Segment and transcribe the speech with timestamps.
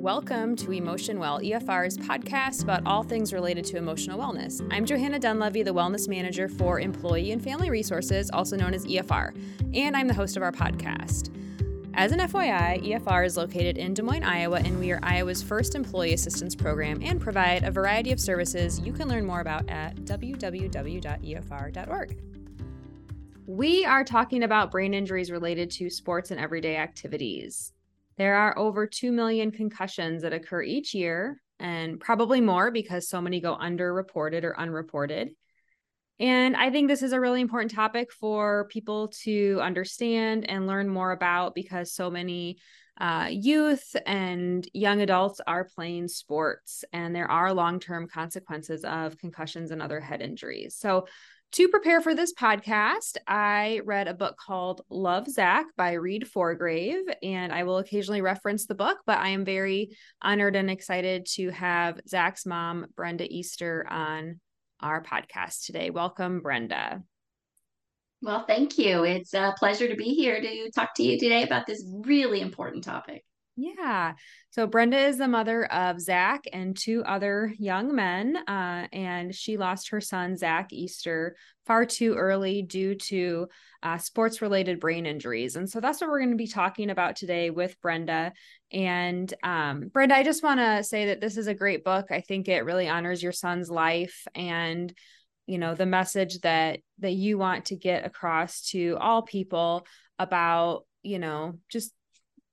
[0.00, 4.64] Welcome to Emotion Well, EFR's podcast about all things related to emotional wellness.
[4.70, 9.36] I'm Johanna Dunlevy, the Wellness Manager for Employee and Family Resources, also known as EFR,
[9.74, 11.34] and I'm the host of our podcast.
[11.94, 15.74] As an FYI, EFR is located in Des Moines, Iowa, and we are Iowa's first
[15.74, 19.96] employee assistance program and provide a variety of services you can learn more about at
[20.02, 20.78] www.efr.org.
[23.46, 27.72] We are talking about brain injuries related to sports and everyday activities.
[28.18, 33.20] There are over 2 million concussions that occur each year, and probably more because so
[33.20, 35.30] many go underreported or unreported.
[36.20, 40.88] And I think this is a really important topic for people to understand and learn
[40.88, 42.58] more about because so many
[43.00, 49.16] uh, youth and young adults are playing sports, and there are long term consequences of
[49.18, 50.74] concussions and other head injuries.
[50.76, 51.06] So,
[51.52, 57.04] to prepare for this podcast, I read a book called Love Zac by Reid Forgrave,
[57.22, 61.50] and I will occasionally reference the book, but I am very honored and excited to
[61.50, 64.40] have Zac's mom, Brenda Easter, on
[64.80, 65.90] our podcast today.
[65.90, 67.02] Welcome, Brenda.
[68.20, 69.04] Well, thank you.
[69.04, 72.84] It's a pleasure to be here to talk to you today about this really important
[72.84, 73.24] topic.
[73.60, 74.12] Yeah.
[74.50, 78.36] So Brenda is the mother of Zac and two other young men.
[78.36, 81.34] Uh, and she lost her son, Zac Easter,
[81.66, 83.48] far too early due to
[83.82, 85.56] uh, sports related brain injuries.
[85.56, 88.32] And so that's what we're going to be talking about today with Brenda.
[88.70, 92.12] And um, Brenda, I just want to say that this is a great book.
[92.12, 94.94] I think it really honors your son's life and
[95.46, 99.86] you know the message that that you want to get across to all people
[100.18, 101.92] about you know just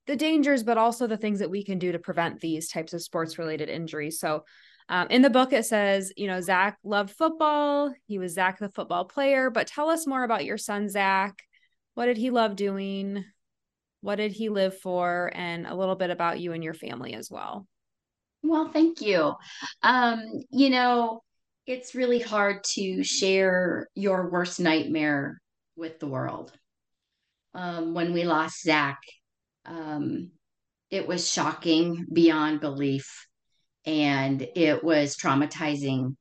[0.06, 3.02] the dangers, but also the things that we can do to prevent these types of
[3.02, 4.20] sports related injuries.
[4.20, 4.44] So,
[4.88, 7.92] um, in the book, it says, you know, Zac loved football.
[8.06, 9.50] He was Zac, the football player.
[9.50, 11.42] But tell us more about your son, Zac.
[11.94, 13.24] What did he love doing?
[14.00, 15.32] What did he live for?
[15.34, 17.66] And a little bit about you and your family as well.
[18.44, 19.34] Well, thank you.
[19.82, 21.22] Um, you know,
[21.66, 25.40] it's really hard to share your worst nightmare
[25.74, 26.52] with the world.
[27.54, 28.98] Um, when we lost Zac,
[29.66, 30.30] um,
[30.90, 33.26] it was shocking beyond belief.
[33.84, 36.16] And it was traumatizing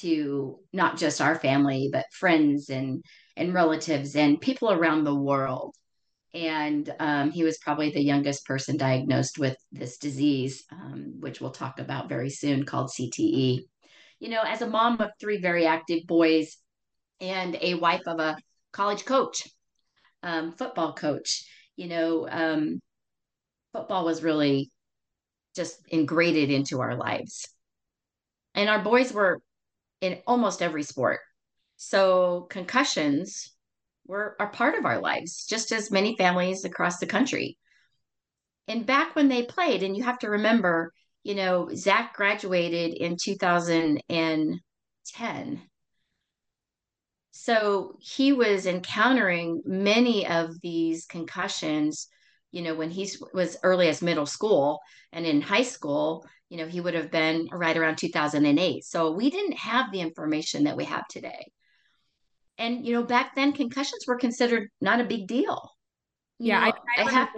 [0.00, 3.02] to not just our family, but friends and,
[3.36, 5.74] and relatives and people around the world.
[6.34, 11.50] And um, he was probably the youngest person diagnosed with this disease, um, which we'll
[11.50, 13.60] talk about very soon, called CTE.
[14.18, 16.58] You know, as a mom of three very active boys
[17.20, 18.36] and a wife of a
[18.72, 19.48] college coach,
[20.22, 21.46] um, football coach,
[21.76, 22.80] you know, um,
[23.76, 24.70] football was really
[25.54, 27.46] just ingrained into our lives.
[28.54, 29.42] And our boys were
[30.00, 31.20] in almost every sport.
[31.76, 33.52] So concussions
[34.06, 37.58] were a part of our lives, just as many families across the country.
[38.66, 43.18] And back when they played, and you have to remember, you know, Zac graduated in
[43.22, 44.60] 2010.
[47.32, 52.08] So he was encountering many of these concussions
[52.52, 54.80] you know, when he was early as middle school
[55.12, 58.84] and in high school, you know, he would have been right around 2008.
[58.84, 61.50] So we didn't have the information that we have today.
[62.58, 65.70] And, you know, back then concussions were considered not a big deal.
[66.38, 67.28] You yeah, know, I, I, I have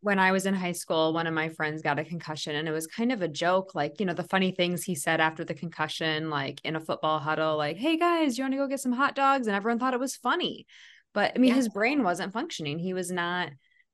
[0.00, 2.72] when I was in high school, one of my friends got a concussion, and it
[2.72, 3.72] was kind of a joke.
[3.72, 7.20] Like, you know, the funny things he said after the concussion, like in a football
[7.20, 9.94] huddle, like, "Hey guys, you want to go get some hot dogs?" And everyone thought
[9.94, 10.66] it was funny,
[11.14, 11.54] but I mean, yeah.
[11.54, 12.80] his brain wasn't functioning.
[12.80, 13.50] He was not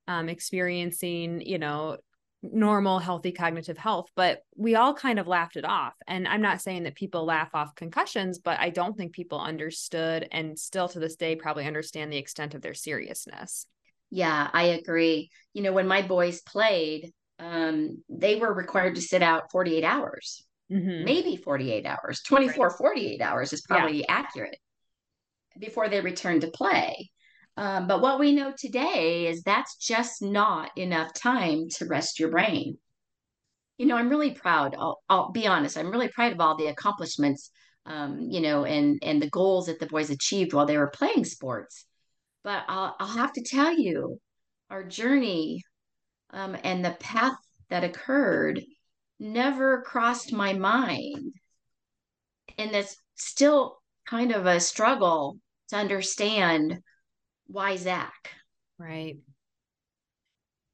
[0.09, 1.98] um, experiencing, you know,
[2.53, 5.94] normal, healthy cognitive health, but we all kind of laughed it off.
[6.06, 10.28] And I'm not saying that people laugh off concussions, but I don't think people understood
[10.31, 13.66] and still to this day probably understand the extent of their seriousness.
[14.10, 15.31] Yeah, I agree.
[15.54, 20.44] You know, when my boys played, um, they were required to sit out 48 hours,
[20.71, 21.04] mm-hmm.
[21.04, 22.76] maybe 48 hours, 24, right.
[22.76, 24.04] 48 hours is probably yeah.
[24.09, 24.59] accurate
[25.59, 27.10] before they returned to play.
[27.56, 32.31] Um, but what we know today is that's just not enough time to rest your
[32.31, 32.78] brain.
[33.78, 34.74] You know, I'm really proud.
[34.78, 35.77] I'll, I'll be honest.
[35.77, 37.51] I'm really proud of all the accomplishments,
[37.86, 41.24] um, you know, and and the goals that the boys achieved while they were playing
[41.24, 41.86] sports.
[42.42, 44.21] But I'll I'll have to tell you,
[44.71, 45.62] our journey
[46.30, 47.36] um, and the path
[47.71, 48.60] that occurred
[49.21, 51.33] never crossed my mind,
[52.59, 53.78] and it's still
[54.09, 56.80] kind of a struggle to understand
[57.47, 58.31] why Zac?
[58.79, 59.19] Right.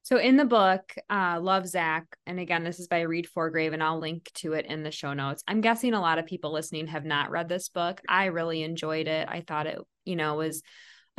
[0.03, 3.83] So in the book, uh, Love Zac, and again, this is by Reid Forgrave, and
[3.83, 5.45] I'll link to it in the show notes.
[5.47, 8.01] I'm guessing a lot of people listening have not read this book.
[8.09, 9.29] I really enjoyed it.
[9.29, 10.63] I thought it, you know, was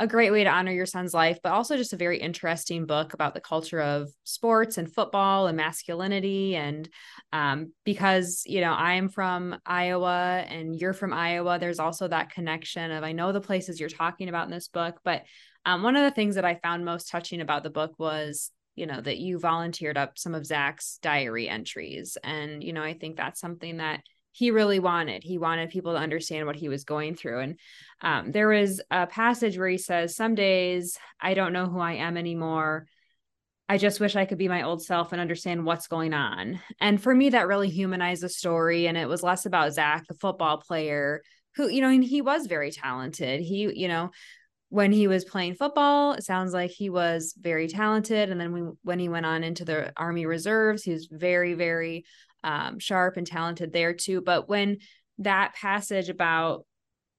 [0.02, 3.14] a great way to honor your son's life, but also just a very interesting book
[3.14, 6.56] about the culture of sports and football and masculinity.
[6.56, 6.88] And
[7.32, 12.32] um, because, you know, I am from Iowa and you're from Iowa, there's also that
[12.32, 14.98] connection of I know the places you're talking about in this book.
[15.04, 15.22] But
[15.64, 18.86] um, one of the things that I found most touching about the book was you
[18.86, 23.18] know that you volunteered up some of zac's diary entries and you know i think
[23.18, 24.00] that's something that
[24.32, 25.22] he really wanted.
[25.22, 27.40] He wanted people to understand what he was going through.
[27.40, 27.58] And
[28.00, 31.94] um, there was a passage where he says, Some days I don't know who I
[31.94, 32.86] am anymore.
[33.68, 36.60] I just wish I could be my old self and understand what's going on.
[36.80, 38.86] And for me, that really humanized the story.
[38.86, 41.22] And it was less about Zac, the football player,
[41.54, 43.40] who, you know, and he was very talented.
[43.40, 44.10] He, you know,
[44.68, 48.30] when he was playing football, it sounds like he was very talented.
[48.30, 52.04] And then we, when he went on into the Army Reserves, he was very, very
[52.44, 54.20] um, sharp and talented there too.
[54.20, 54.78] But when
[55.18, 56.66] that passage about,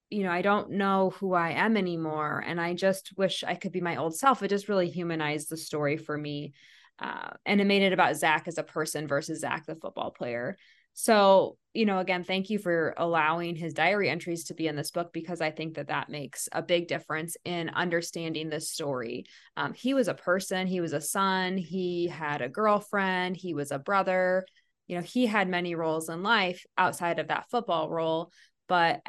[0.10, 3.72] you know, I don't know who I am anymore, and I just wish I could
[3.72, 6.54] be my old self, it just really humanized the story for me.
[7.00, 10.58] Uh, and it made it about Zac as a person versus Zac, the football player.
[10.94, 14.92] So, you know, again, thank you for allowing his diary entries to be in this
[14.92, 19.26] book because I think that that makes a big difference in understanding this story.
[19.58, 23.72] Um, he was a person, he was a son, he had a girlfriend, he was
[23.72, 24.46] a brother,
[24.88, 28.32] you know, he had many roles in life outside of that football role,
[28.68, 29.02] but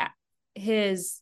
[0.55, 1.21] his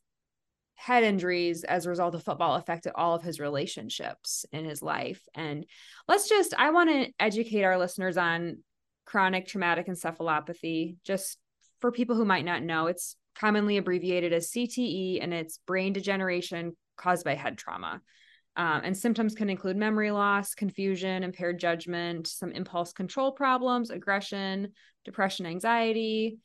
[0.74, 5.22] head injuries as a result of football affected all of his relationships in his life.
[5.34, 5.64] And
[6.08, 8.58] let's just, I want to educate our listeners on
[9.04, 11.38] chronic traumatic encephalopathy, just
[11.80, 12.88] for people who might not know.
[12.88, 18.02] It's commonly abbreviated as CTE, and it's brain degeneration caused by head trauma.
[18.54, 24.72] Um, and symptoms can include memory loss, confusion, impaired judgment, some impulse control problems, aggression,
[25.04, 26.38] depression, anxiety,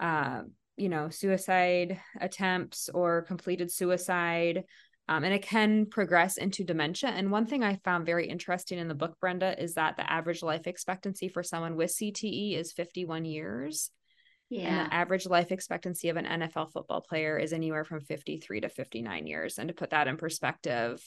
[0.00, 0.42] uh,
[0.76, 4.64] you know, suicide attempts or completed suicide.
[5.08, 7.10] Um, and it can progress into dementia.
[7.10, 10.42] And one thing I found very interesting in the book, Brenda, is that the average
[10.42, 13.90] life expectancy for someone with CTE is 51 years.
[14.50, 14.68] Yeah.
[14.68, 18.68] And the average life expectancy of an NFL football player is anywhere from 53 to
[18.68, 19.58] 59 years.
[19.58, 21.02] And to put that in perspective,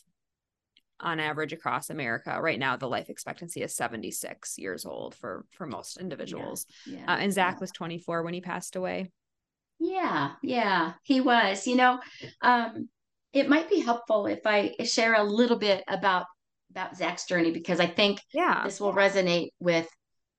[1.02, 2.40] on average across America.
[2.42, 6.66] Right now, the life expectancy is 76 years old for for most individuals.
[6.86, 7.60] Yeah, yeah, uh, and Zac yeah.
[7.60, 9.12] was 24 when he passed away.
[9.80, 11.66] Yeah, yeah, he was.
[11.66, 12.00] You know,
[12.42, 12.90] um,
[13.34, 16.26] it might be helpful if I share a little bit about
[16.70, 18.62] about Zac's journey because I think yeah.
[18.64, 19.88] this will resonate with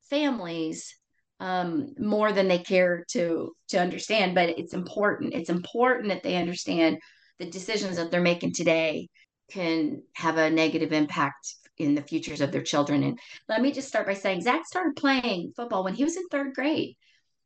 [0.09, 0.95] families
[1.41, 4.35] um, more than they care to to understand.
[4.35, 5.35] But it's important.
[5.35, 6.99] It's important that they understand
[7.39, 9.09] the decisions that they're making today
[9.53, 13.03] can have a negative impact in the futures of their children.
[13.03, 13.19] And
[13.49, 16.55] let me just start by saying Zac started playing football when he was in third
[16.55, 16.97] grade.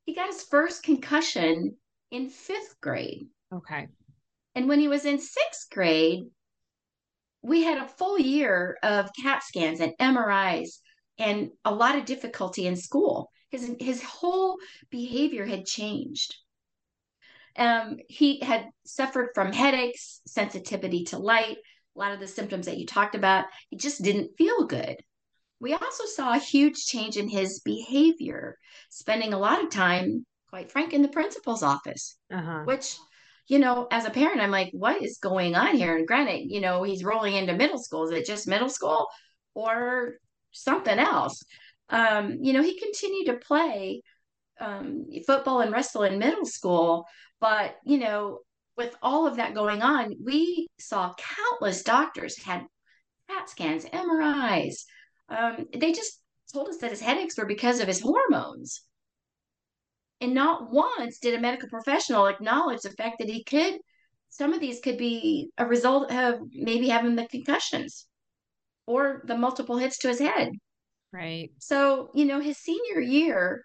[0.05, 1.77] He got his first concussion
[2.11, 3.27] in fifth grade.
[3.53, 3.89] Okay.
[4.55, 6.25] And when he was in sixth grade,
[7.43, 10.79] we had a full year of CAT scans and MRIs
[11.19, 13.31] and a lot of difficulty in school.
[13.51, 14.59] His his whole
[14.91, 16.35] behavior had changed.
[17.57, 21.57] Um, he had suffered from headaches, sensitivity to light,
[21.97, 24.97] a lot of the symptoms that you talked about, he just didn't feel good.
[25.61, 28.59] We also saw a huge change in his behavior,
[28.91, 32.65] spending a lot of time, quite frank, in the principal's office, uh-huh.
[32.65, 32.97] which,
[33.49, 35.97] you know, as a parent, I'm like, what is going on here?
[35.97, 38.05] And granted, you know, he's rolling into middle school.
[38.05, 39.07] Is it just middle school
[39.55, 40.17] or
[40.53, 41.43] something else?
[41.89, 44.03] Um, you know, he continued to play
[44.61, 47.07] um, football and wrestle in middle school,
[47.41, 48.41] but, you know,
[48.77, 52.67] with all of that going on, we saw countless doctors had
[53.29, 54.85] CAT scans, MRIs.
[55.29, 56.21] Um, they just
[56.53, 58.83] told us that his headaches were because of his hormones.
[60.21, 63.79] And not once did a medical professional acknowledge the fact that he could,
[64.29, 68.07] some of these could be a result of maybe having the concussions
[68.87, 70.51] or the multiple hits to his head.
[71.13, 71.51] Right.
[71.59, 73.65] So, you know, his senior year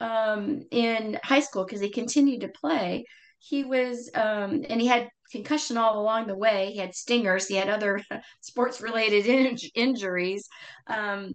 [0.00, 3.04] um, in high school, because he continued to play,
[3.46, 6.70] he was um, and he had concussion all along the way.
[6.72, 7.46] He had stingers.
[7.46, 8.00] He had other
[8.40, 10.48] sports related in- injuries.
[10.86, 11.32] Um,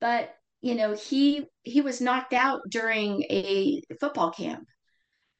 [0.00, 4.66] but you know he he was knocked out during a football camp.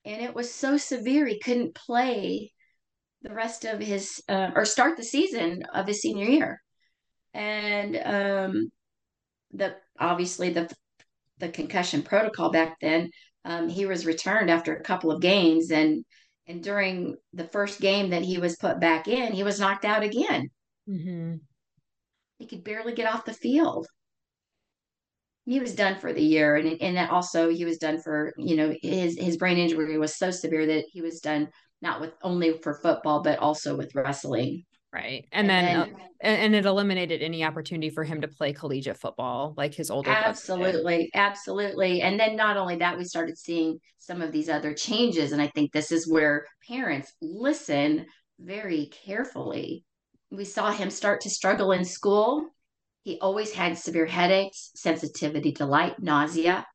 [0.04, 2.52] And it was so severe he couldn't play
[3.22, 6.62] the rest of his uh, or start the season of his senior year.
[7.34, 8.70] And um,
[9.52, 10.70] the obviously the
[11.38, 13.10] the concussion protocol back then
[13.44, 16.04] um, he was returned after a couple of games and
[16.46, 20.02] and during the first game that he was put back in he was knocked out
[20.02, 20.48] again
[20.88, 21.36] mm-hmm.
[22.38, 23.86] he could barely get off the field
[25.46, 28.56] he was done for the year and and that also he was done for you
[28.56, 31.48] know his his brain injury was so severe that he was done
[31.82, 34.64] not with only for football, but also with wrestling.
[34.92, 35.26] Right.
[35.30, 38.96] And, and then, then uh, and it eliminated any opportunity for him to play collegiate
[38.96, 41.10] football like his older Absolutely.
[41.14, 42.02] Absolutely.
[42.02, 45.30] And then not only that, we started seeing some of these other changes.
[45.30, 48.06] And I think this is where parents listen
[48.40, 49.84] very carefully.
[50.32, 52.48] We saw him start to struggle in school.
[53.02, 56.66] He always had severe headaches, sensitivity to light, nausea.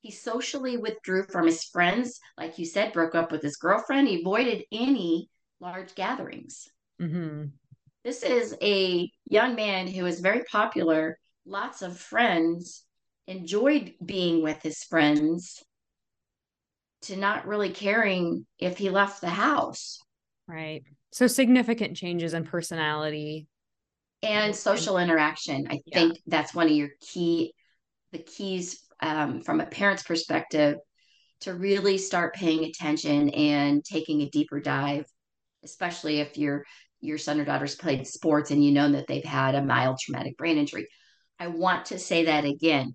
[0.00, 2.20] He socially withdrew from his friends.
[2.36, 4.08] Like you said, broke up with his girlfriend.
[4.08, 5.30] He avoided any
[5.60, 6.68] large gatherings.
[7.00, 7.46] Mm-hmm.
[8.04, 12.84] This is a young man who is very popular, lots of friends,
[13.26, 15.62] enjoyed being with his friends,
[17.02, 20.00] to not really caring if he left the house.
[20.46, 20.82] Right.
[21.12, 23.46] So significant changes in personality
[24.22, 25.66] and social interaction.
[25.70, 25.98] I yeah.
[25.98, 27.54] think that's one of your key,
[28.12, 30.78] the keys um, from a parent's perspective
[31.40, 35.04] to really start paying attention and taking a deeper dive,
[35.62, 36.64] especially if your
[37.04, 40.36] your son or daughter's played sports and you know that they've had a mild traumatic
[40.36, 40.88] brain injury.
[41.38, 42.94] I want to say that again.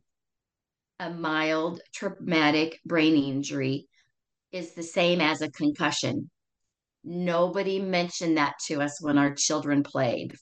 [1.00, 3.88] A mild traumatic brain injury
[4.51, 6.30] is the same as a concussion.
[7.04, 10.36] Nobody mentioned that to us when our children played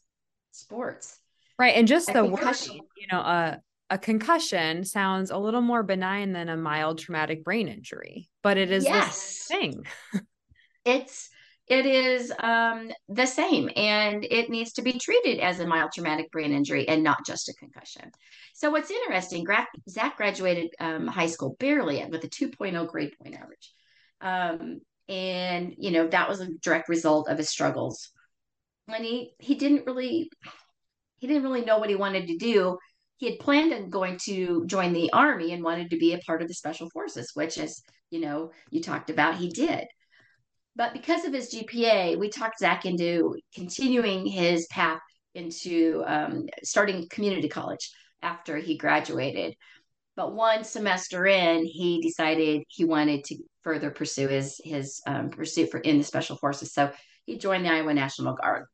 [0.51, 1.19] sports.
[1.59, 1.75] Right.
[1.75, 2.73] And just a the concussion.
[2.73, 7.43] word, you know, a, a concussion sounds a little more benign than a mild traumatic
[7.43, 9.47] brain injury, but it is yes.
[9.47, 9.83] the thing.
[10.85, 11.29] it's
[11.67, 16.31] it is um, the same and it needs to be treated as a mild traumatic
[16.31, 18.09] brain injury and not just a concussion.
[18.53, 19.45] So, what's interesting,
[19.89, 23.73] Zac graduated um, high school barely with a 2.0 grade point average.
[24.21, 28.11] Um, and, you know, that was a direct result of his struggles.
[28.87, 30.29] And he, he didn't really,
[31.17, 32.77] he didn't really know what he wanted to do.
[33.17, 36.41] He had planned on going to join the army and wanted to be a part
[36.41, 39.85] of the special forces, which, as you know, you talked about, he did.
[40.77, 45.01] But because of his GPA, we talked Zac into continuing his path
[45.33, 47.91] into um, starting community college
[48.21, 49.55] after he graduated.
[50.15, 55.71] But one semester in, he decided he wanted to further pursue his his um, pursuit
[55.71, 56.73] for in the special forces.
[56.73, 56.91] So
[57.25, 58.65] he joined the Iowa National Guard.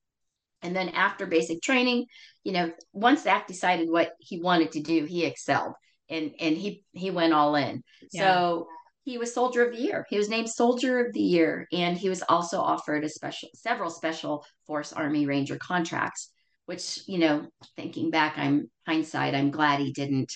[0.61, 2.05] And then after basic training,
[2.43, 5.73] you know, once Zac decided what he wanted to do, he excelled
[6.09, 7.83] and and he he went all in.
[8.11, 8.21] Yeah.
[8.21, 8.67] So
[9.03, 10.05] he was soldier of the year.
[10.09, 13.89] He was named soldier of the year and he was also offered a special several
[13.89, 16.31] special force army ranger contracts
[16.65, 17.45] which you know
[17.75, 20.31] thinking back i'm hindsight i'm glad he didn't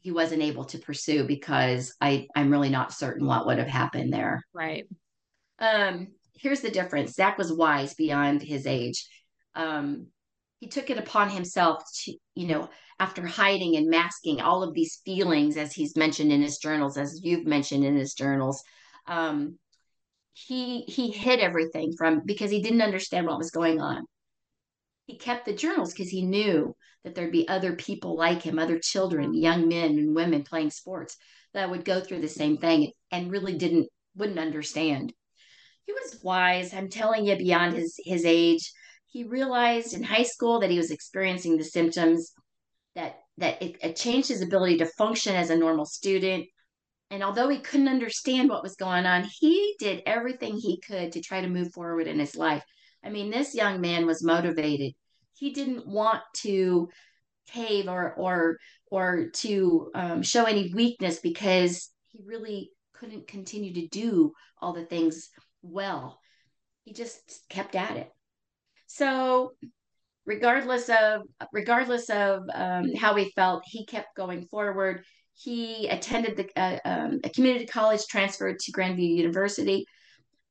[0.00, 4.12] he wasn't able to pursue because i i'm really not certain what would have happened
[4.12, 4.42] there.
[4.52, 4.86] Right.
[5.58, 7.14] Um here's the difference.
[7.14, 9.06] Zac was wise beyond his age.
[9.54, 10.08] Um
[10.58, 12.68] he took it upon himself to you know
[12.98, 17.20] after hiding and masking all of these feelings, as he's mentioned in his journals, as
[17.22, 18.62] you've mentioned in his journals,
[19.06, 19.58] um,
[20.34, 24.04] he he hid everything from because he didn't understand what was going on.
[25.06, 28.78] He kept the journals because he knew that there'd be other people like him, other
[28.78, 31.16] children, young men and women playing sports
[31.52, 35.12] that would go through the same thing and really didn't wouldn't understand.
[35.86, 36.72] He was wise.
[36.72, 38.72] I'm telling you, beyond his his age,
[39.06, 42.32] he realized in high school that he was experiencing the symptoms
[42.94, 46.46] that that it, it changed his ability to function as a normal student.
[47.10, 51.20] And although he couldn't understand what was going on he did everything he could to
[51.20, 52.64] try to move forward in his life.
[53.04, 54.92] I mean this young man was motivated.
[55.34, 56.88] He didn't want to
[57.50, 58.58] cave or or
[58.90, 64.84] or to um, show any weakness because he really couldn't continue to do all the
[64.84, 65.30] things
[65.62, 66.20] well.
[66.84, 68.10] He just kept at it.
[68.86, 69.52] So
[70.26, 75.04] regardless of regardless of um, how he felt, he kept going forward.
[75.34, 79.86] He attended the uh, um, a community college, transferred to Grandview University.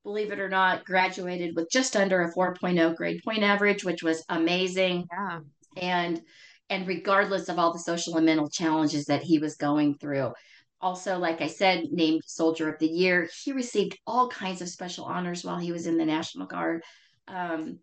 [0.03, 4.23] Believe it or not, graduated with just under a 4.0 grade point average, which was
[4.29, 5.05] amazing.
[5.11, 5.39] Yeah.
[5.77, 6.21] And
[6.69, 10.33] and regardless of all the social and mental challenges that he was going through.
[10.79, 13.29] Also, like I said, named Soldier of the Year.
[13.43, 16.81] He received all kinds of special honors while he was in the National Guard.
[17.27, 17.79] Um,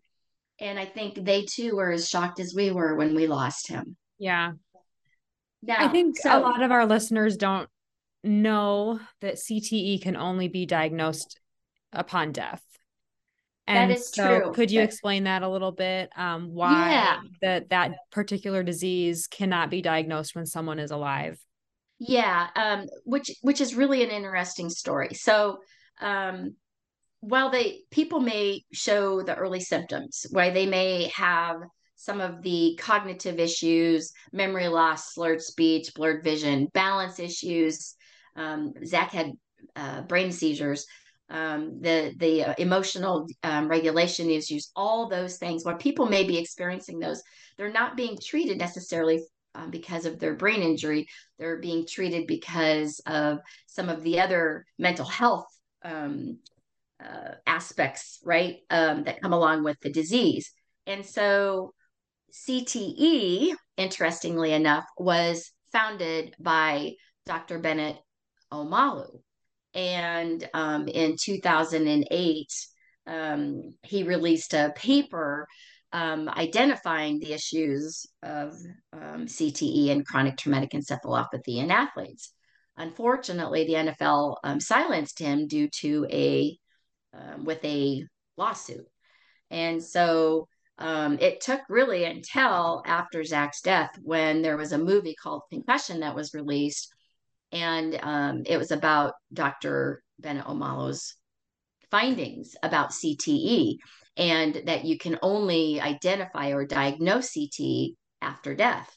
[0.59, 3.95] and I think they too were as shocked as we were when we lost him.
[4.17, 4.53] Yeah.
[5.61, 7.69] Now, I think so, a lot of our listeners don't
[8.23, 11.39] know that CTE can only be diagnosed
[11.91, 12.63] upon death.
[13.67, 14.53] And that is so true.
[14.53, 16.09] Could you explain that a little bit?
[16.15, 17.19] Um, why yeah.
[17.41, 21.39] that that particular disease cannot be diagnosed when someone is alive?
[21.99, 25.13] Yeah, um, which which is really an interesting story.
[25.13, 25.59] So
[26.01, 26.55] um,
[27.21, 31.57] while they people may show the early symptoms where they may have
[31.95, 37.95] some of the cognitive issues memory loss slurred speech blurred vision balance issues
[38.35, 39.31] um, zac had
[39.75, 40.85] uh, brain seizures
[41.29, 45.63] um, the the uh, emotional um, regulation issues, all those things.
[45.63, 47.21] Where people may be experiencing those,
[47.57, 49.21] they're not being treated necessarily
[49.55, 51.07] um, because of their brain injury.
[51.37, 55.45] They're being treated because of some of the other mental health
[55.83, 56.39] um,
[57.03, 60.51] uh, aspects, right, um, that come along with the disease.
[60.85, 61.73] And so,
[62.31, 66.93] CTE, interestingly enough, was founded by
[67.25, 67.59] Dr.
[67.59, 67.97] Bennett
[68.51, 69.21] Omalu.
[69.73, 72.47] And um, in 2008,
[73.07, 75.47] um, he released a paper
[75.91, 78.53] um, identifying the issues of
[78.93, 82.33] um, CTE and chronic traumatic encephalopathy in athletes.
[82.77, 86.57] Unfortunately, the NFL um, silenced him due to a
[87.13, 88.05] um, with a
[88.37, 88.87] lawsuit,
[89.49, 90.47] and so
[90.77, 95.99] um, it took really until after Zac's death when there was a movie called Concussion
[96.01, 96.93] that was released,
[97.51, 100.01] and um, it was about Dr.
[100.19, 101.15] Bennett Omalu's
[101.91, 103.77] findings about CTE
[104.17, 108.95] and that you can only identify or diagnose CTE after death.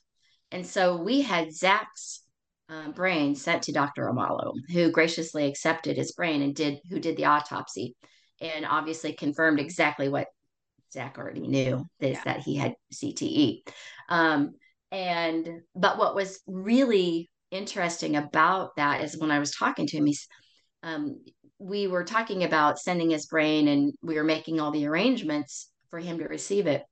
[0.51, 2.23] And so we had Zac's
[2.73, 4.11] um, brain sent to Dr.
[4.11, 7.95] Omalu, who graciously accepted his brain and did who did the autopsy,
[8.41, 10.29] and obviously confirmed exactly what
[10.93, 12.23] Zac already knew is yeah.
[12.25, 13.61] that he had CTE.
[14.09, 14.53] Um,
[14.91, 20.07] and but what was really interesting about that is when I was talking to him,
[20.07, 20.27] he's
[20.83, 21.21] um,
[21.59, 25.99] we were talking about sending his brain and we were making all the arrangements for
[25.99, 26.83] him to receive it.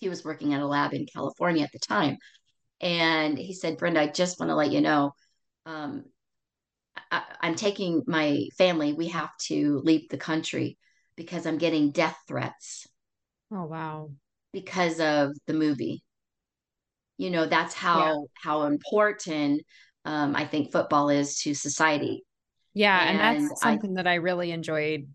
[0.00, 2.16] He was working at a lab in California at the time.
[2.80, 5.12] And he said, Brenda, I just want to let you know
[5.66, 6.04] um,
[7.10, 8.92] I, I'm taking my family.
[8.92, 10.78] We have to leave the country
[11.16, 12.86] because I'm getting death threats.
[13.52, 14.10] Oh, wow.
[14.52, 16.02] Because of the movie.
[17.18, 18.16] You know, that's how yeah.
[18.42, 19.62] how important
[20.06, 22.24] um, I think football is to society
[22.74, 25.08] yeah, and, and that's something I, that I really enjoyed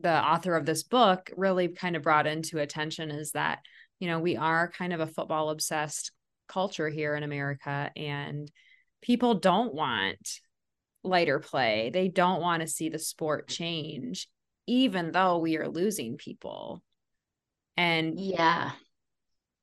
[0.00, 3.60] the author of this book really kind of brought into attention is that,
[4.00, 6.12] you know, we are kind of a football obsessed
[6.48, 8.50] culture here in America and
[9.02, 10.40] people don't want
[11.02, 11.90] lighter play.
[11.92, 14.28] They don't want to see the sport change
[14.66, 16.82] even though we are losing people.
[17.76, 18.72] And yeah.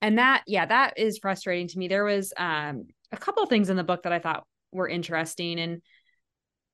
[0.02, 1.88] And that yeah, that is frustrating to me.
[1.88, 5.82] There was um a couple things in the book that I thought were interesting and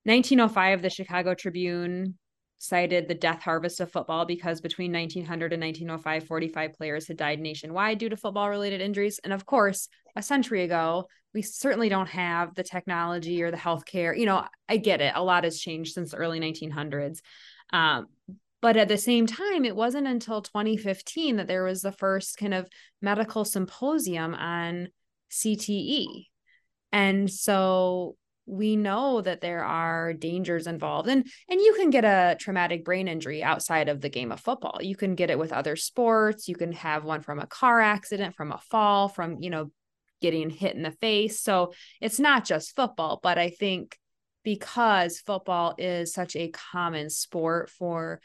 [0.03, 2.17] 1905, the Chicago Tribune
[2.57, 7.39] cited the death harvest of football because between 1900 and 1905, 45 players had died
[7.39, 9.19] nationwide due to football related injuries.
[9.23, 14.17] And of course, a century ago, we certainly don't have the technology or the healthcare.
[14.17, 15.13] You know, I get it.
[15.15, 17.19] A lot has changed since the early 1900s.
[17.71, 18.07] Um,
[18.61, 22.55] but at the same time, it wasn't until 2015 that there was the first kind
[22.55, 22.67] of
[23.01, 24.87] medical symposium on
[25.31, 26.25] CTE.
[26.91, 28.15] And so
[28.47, 33.07] we know that there are dangers involved and and you can get a traumatic brain
[33.07, 34.79] injury outside of the game of football.
[34.81, 36.47] You can get it with other sports.
[36.47, 39.71] You can have one from a car accident from a fall from you know
[40.21, 41.41] getting hit in the face.
[41.41, 43.97] So it's not just football but i think
[44.47, 48.21] because football is such a common sport for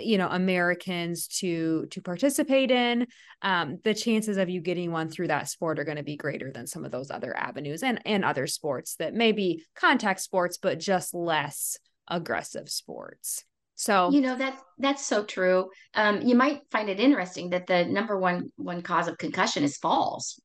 [0.00, 3.06] you know americans to to participate in
[3.42, 6.50] um, the chances of you getting one through that sport are going to be greater
[6.52, 10.58] than some of those other avenues and and other sports that may be contact sports
[10.58, 11.78] but just less
[12.10, 13.44] aggressive sports.
[13.76, 15.70] So you know that that's so true.
[15.94, 19.78] Um, you might find it interesting that the number one one cause of concussion is
[19.78, 20.38] falls.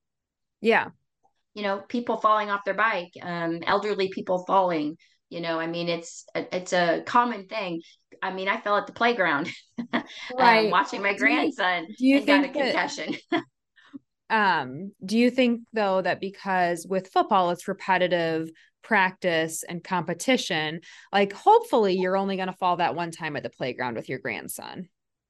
[0.61, 0.89] Yeah.
[1.53, 4.97] You know people falling off their bike um, elderly people falling
[5.29, 7.81] you know i mean it's it's a common thing.
[8.21, 9.49] I mean i fell at the playground
[9.93, 10.03] um,
[10.37, 10.65] right.
[10.65, 13.43] um, watching my grandson do you, do you think got a concussion that,
[14.29, 18.49] um do you think though that because with football it's repetitive
[18.83, 20.79] practice and competition
[21.11, 24.19] like hopefully you're only going to fall that one time at the playground with your
[24.19, 24.87] grandson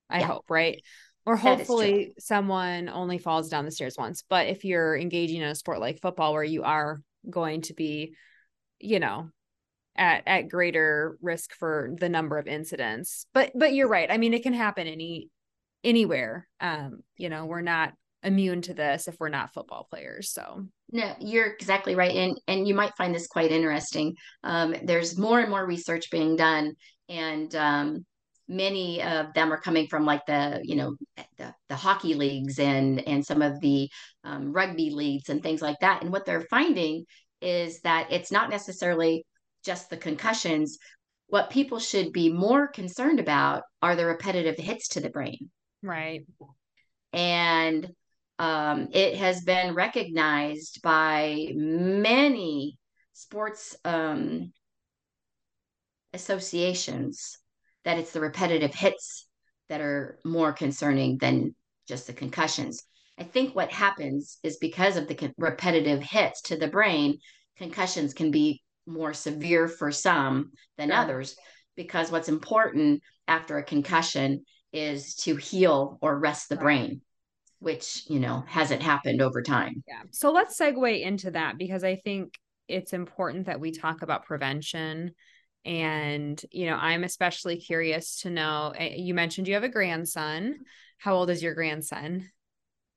[0.10, 0.28] i yeah.
[0.28, 0.82] hope right?
[1.28, 4.24] Or hopefully someone only falls down the stairs once.
[4.30, 8.14] But if you're engaging in a sport like football where you are going to be
[8.80, 9.30] you know
[9.96, 13.26] at at greater risk for the number of incidents.
[13.34, 14.10] But but you're right.
[14.10, 15.30] I mean it can happen any
[15.84, 16.48] anywhere.
[16.60, 20.66] Um you know we're not immune to this if we're not football players so.
[20.92, 24.16] No you're exactly right and and you might find this quite interesting.
[24.44, 26.74] Um there's more and more research being done
[27.10, 28.06] and um
[28.48, 30.96] many of them are coming from like the you know
[31.38, 33.90] the, the hockey leagues and and some of the
[34.24, 36.02] um, rugby leagues and things like that.
[36.02, 37.06] And what they're finding
[37.42, 39.26] is that it's not necessarily
[39.66, 40.78] just the concussions.
[41.28, 45.50] What people should be more concerned about are the repetitive hits to the brain.
[45.82, 46.26] Right.
[47.12, 47.90] And
[48.38, 52.78] um, it has been recognized by many
[53.14, 54.52] sports um,
[56.14, 57.38] associations
[57.86, 59.28] that it's the repetitive hits
[59.70, 61.56] that are more concerning than
[61.88, 62.84] just the concussions.
[63.18, 67.20] I think what happens is because of the repetitive hits to the brain,
[67.58, 70.98] concussions can be more severe for some than sure.
[70.98, 71.36] others
[71.76, 77.02] because what's important after a concussion is to heal or rest the brain
[77.60, 79.84] which you know hasn't happened over time.
[79.88, 80.04] Yeah.
[80.12, 82.36] So let's segue into that because i think
[82.68, 85.12] it's important that we talk about prevention.
[85.64, 90.60] And you know i'm especially curious to know eh, you mentioned you have a grandson.
[91.00, 92.30] How old is your grandson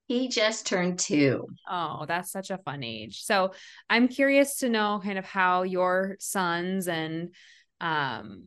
[0.08, 1.46] he just turned two.
[1.70, 3.22] Oh, that's such a fun age.
[3.22, 3.52] So
[3.90, 7.34] I'm curious to know kind of how your sons and
[7.80, 8.46] um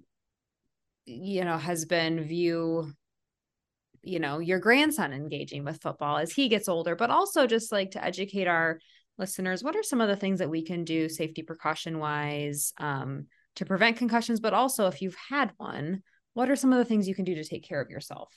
[1.05, 2.91] you know husband view
[4.03, 7.91] you know your grandson engaging with football as he gets older but also just like
[7.91, 8.79] to educate our
[9.17, 13.27] listeners what are some of the things that we can do safety precaution wise um,
[13.55, 16.01] to prevent concussions but also if you've had one
[16.33, 18.33] what are some of the things you can do to take care of yourself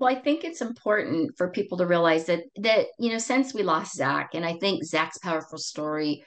[0.00, 3.62] well, I think it's important for people to realize that that you know since we
[3.62, 6.24] lost Zac, and I think Zac's powerful story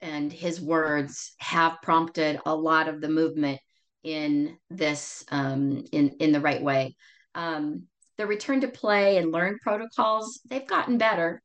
[0.00, 3.60] and his words have prompted a lot of the movement
[4.02, 6.96] in this um, in in the right way.
[7.34, 7.84] Um,
[8.16, 11.42] the return to play and learn protocols they've gotten better.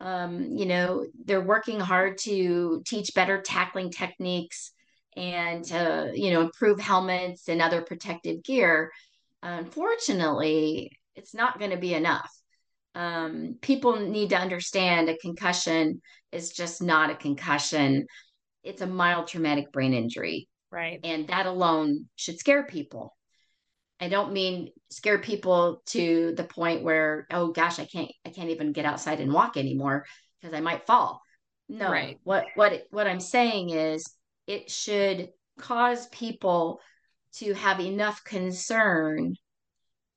[0.00, 4.72] Um, you know they're working hard to teach better tackling techniques
[5.16, 8.92] and to you know improve helmets and other protective gear.
[9.42, 12.30] Unfortunately, it's not going to be enough.
[12.94, 16.00] Um, people need to understand a concussion
[16.30, 18.06] is just not a concussion.
[18.62, 20.48] It's a mild traumatic brain injury.
[20.70, 21.00] Right.
[21.04, 23.16] And that alone should scare people.
[24.00, 28.50] I don't mean scare people to the point where, oh gosh, I can't I can't
[28.50, 30.04] even get outside and walk anymore
[30.40, 31.22] because I might fall.
[31.68, 31.90] No.
[31.90, 32.18] Right.
[32.24, 34.04] What what what I'm saying is
[34.46, 36.80] it should cause people
[37.36, 39.34] to have enough concern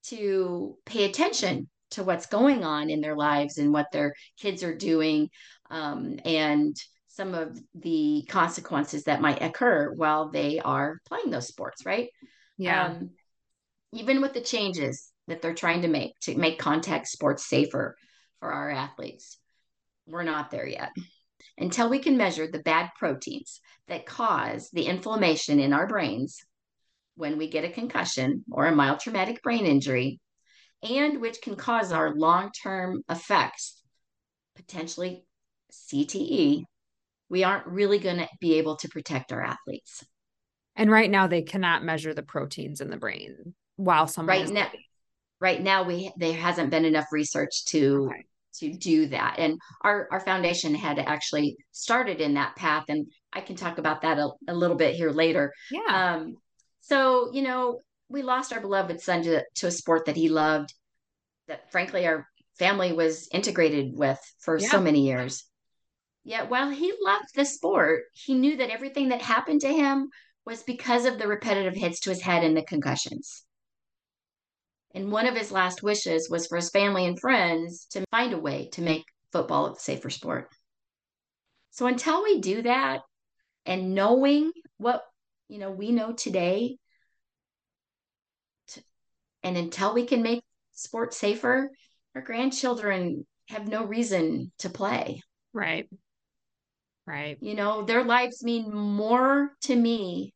[0.10, 4.76] to pay attention to what's going on in their lives and what their kids are
[4.76, 5.30] doing
[5.70, 6.76] um, and
[7.08, 12.10] some of the consequences that might occur while they are playing those sports right?
[12.58, 12.88] Yeah.
[12.88, 13.12] Um,
[13.94, 17.96] even with the changes that they're trying to make to make contact sports safer
[18.40, 19.40] for our athletes
[20.08, 20.92] we're not there yet.
[21.58, 26.44] Until we can measure the bad proteins that cause the inflammation in our brains
[27.18, 30.20] when we get a concussion or a mild traumatic brain injury,
[30.84, 33.82] and which can cause our long term effects,
[34.56, 35.26] potentially
[35.72, 36.64] CTE,
[37.30, 40.06] we aren't really going to be able to protect our athletes.
[40.76, 44.72] And right now, they cannot measure the proteins in the brain while someone right now.
[45.40, 48.26] Right now, we there hasn't been enough research to okay.
[48.60, 53.42] to do that, and our our foundation had actually started in that path, and I
[53.42, 55.52] can talk about that a, a little bit here later.
[55.72, 56.16] Yeah.
[56.16, 56.38] Um,
[56.88, 60.74] so, you know, we lost our beloved son to, to a sport that he loved,
[61.50, 62.26] that frankly our
[62.58, 64.70] family was integrated with for yeah.
[64.70, 65.44] so many years.
[66.24, 70.08] Yet while he loved the sport, he knew that everything that happened to him
[70.46, 73.44] was because of the repetitive hits to his head and the concussions.
[74.96, 78.40] And one of his last wishes was for his family and friends to find a
[78.40, 80.50] way to make football a safer sport.
[81.72, 83.02] So until we do that
[83.66, 85.04] and knowing what
[85.48, 86.78] you know we know today
[88.70, 88.82] to,
[89.44, 91.70] and until we can make sports safer
[92.16, 95.22] our grandchildren have no reason to play.
[95.54, 95.88] Right.
[97.06, 97.38] Right.
[97.40, 100.34] You know their lives mean more to me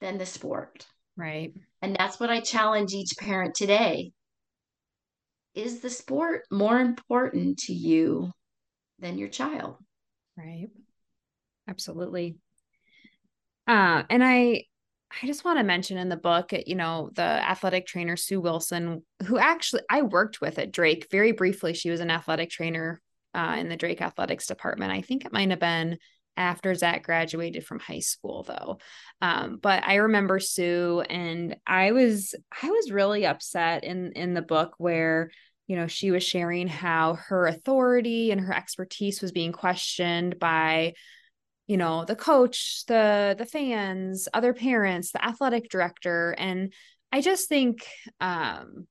[0.00, 0.86] than the sport.
[1.16, 1.54] Right.
[1.80, 4.12] And that's what i challenge each parent today.
[5.54, 8.32] Is the sport more important to you
[8.98, 9.76] than your child?
[10.36, 10.68] Right.
[11.68, 12.36] Absolutely
[13.66, 14.64] uh, and I
[15.22, 19.02] I just want to mention in the book, you know, the athletic trainer Sue Wilson,
[19.24, 21.74] who actually I worked with at Drake very briefly.
[21.74, 23.00] She was an athletic trainer
[23.34, 24.92] uh, in the Drake athletics department.
[24.92, 25.98] I think it might have been
[26.36, 28.78] after Zac graduated from high school, though.
[29.22, 34.42] Um, but I remember Sue, and I was I was really upset in in the
[34.42, 35.30] book where
[35.66, 40.94] you know she was sharing how her authority and her expertise was being questioned by
[41.66, 46.72] you know the coach the the fans other parents the athletic director and
[47.12, 47.86] i just think
[48.20, 48.86] um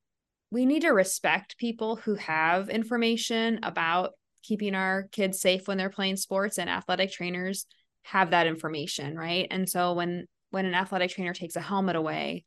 [0.51, 4.11] we need to respect people who have information about
[4.43, 7.65] keeping our kids safe when they're playing sports and athletic trainers
[8.03, 9.47] have that information right?
[9.49, 12.45] And so when when an athletic trainer takes a helmet away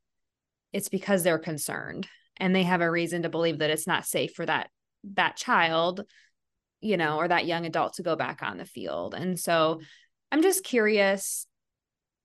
[0.73, 4.33] it's because they're concerned and they have a reason to believe that it's not safe
[4.35, 4.71] for that
[5.15, 6.05] that child
[6.81, 9.15] you know or that young adult to go back on the field.
[9.15, 9.81] And so
[10.31, 11.47] I'm just curious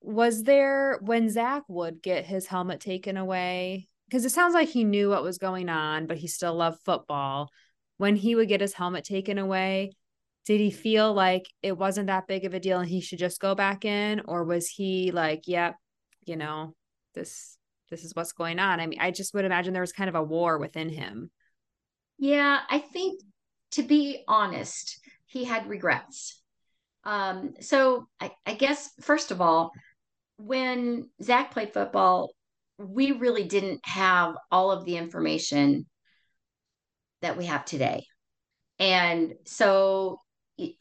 [0.03, 3.87] was there when Zac would get his helmet taken away?
[4.05, 7.49] Because it sounds like he knew what was going on, but he still loved football.
[7.97, 9.91] When he would get his helmet taken away,
[10.45, 13.39] did he feel like it wasn't that big of a deal and he should just
[13.39, 14.21] go back in?
[14.25, 15.75] Or was he like, yep,
[16.25, 16.75] you know,
[17.13, 17.57] this
[17.89, 18.81] this is what's going on?
[18.81, 21.31] I mean, I just would imagine there was kind of a war within him.
[22.17, 23.21] Yeah, I think
[23.71, 26.42] to be honest, he had regrets.
[27.03, 29.71] Um, so I, I guess first of all,
[30.37, 32.31] when Zac played football,
[32.77, 35.85] we really didn't have all of the information
[37.21, 38.05] that we have today.
[38.79, 40.19] And so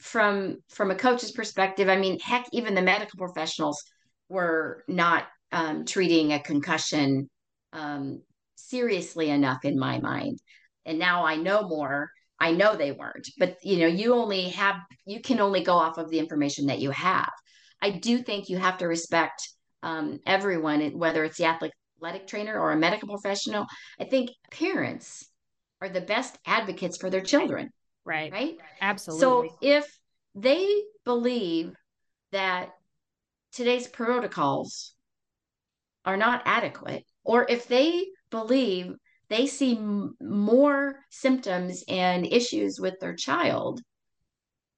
[0.00, 3.82] from from a coach's perspective, I mean, heck, even the medical professionals
[4.28, 7.28] were not um, treating a concussion
[7.72, 8.22] um,
[8.56, 10.38] seriously enough in my mind.
[10.85, 12.11] And now I know more.
[12.42, 14.74] I know they weren't, but you know, you only have
[15.07, 17.31] you can only go off of the information that you have.
[17.81, 19.48] I do think you have to respect
[19.85, 23.66] um, everyone, whether it's the athletic trainer or a medical professional.
[24.00, 25.24] I think parents
[25.81, 27.70] are the best advocates for their children.
[28.05, 28.33] Right.
[28.33, 28.57] Right.
[28.81, 29.48] Absolutely.
[29.50, 29.87] So if
[30.35, 31.72] they believe
[32.33, 32.70] that
[33.52, 34.94] today's protocols
[36.05, 38.94] are not adequate, or if they believe
[39.33, 43.81] they see m- more symptoms and issues with their child,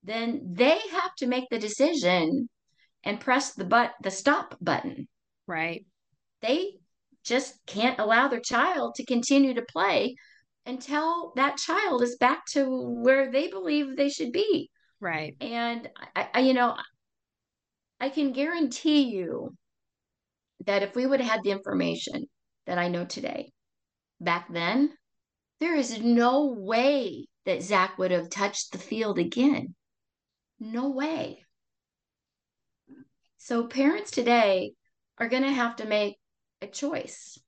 [0.02, 2.48] then they have to make the decision
[3.02, 5.08] and press the but the stop button.
[5.46, 5.84] Right.
[6.40, 6.74] They
[7.24, 10.14] just can't allow their child to continue to play
[10.66, 12.64] until that child is back to
[13.02, 14.70] where they believe they should be.
[15.00, 15.36] Right.
[15.40, 16.76] And I, I you know,
[18.00, 19.54] I can guarantee you
[20.66, 22.26] that if we would have had the information
[22.66, 23.53] that I know today,
[24.24, 24.90] back then,
[25.60, 29.74] there is no way that Zac would have touched the field again.
[30.58, 31.44] No way.
[33.38, 34.72] So parents today
[35.18, 36.16] are going to have to make
[36.62, 37.38] a choice.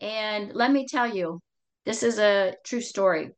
[0.00, 1.40] And let me tell you,
[1.84, 3.30] this is a true story.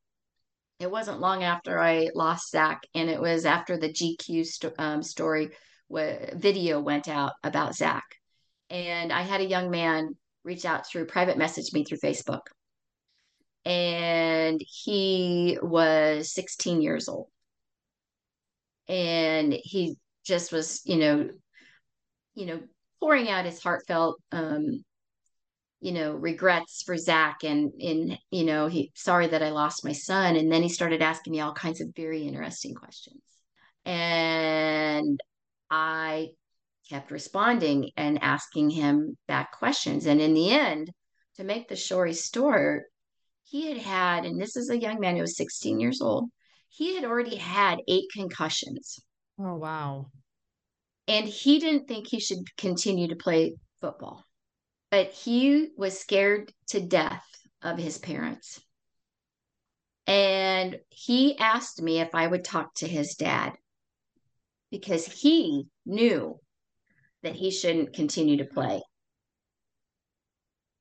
[0.78, 5.02] It wasn't long after I lost Zac, and it was after the GQ st- um,
[5.02, 5.50] story
[5.90, 8.04] w- video went out about Zac.
[8.70, 12.42] And I had a young man reach out through private message me through Facebook.
[13.64, 17.28] And he was 16 years old.
[18.88, 21.28] And he just was, you know,
[22.34, 22.60] you know,
[23.00, 24.84] pouring out his heartfelt um,
[25.80, 29.92] you know regrets for zac and in you know he sorry that i lost my
[29.92, 33.22] son and then he started asking me all kinds of very interesting questions
[33.84, 35.18] and
[35.70, 36.28] i
[36.90, 40.06] kept responding and asking him back questions.
[40.06, 40.90] And in the end
[41.36, 42.84] to make the story short
[43.44, 46.28] he had had and this is a young man who was 16 years old
[46.68, 48.98] he had already had eight concussions.
[49.38, 50.10] Oh wow.
[51.08, 54.24] And he didn't think he should continue to play football
[54.90, 57.24] but he was scared to death
[57.62, 58.60] of his parents.
[60.06, 63.52] And he asked me if I would talk to his dad
[64.70, 66.40] because he knew
[67.22, 68.82] that he shouldn't continue to play.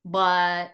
[0.05, 0.71] But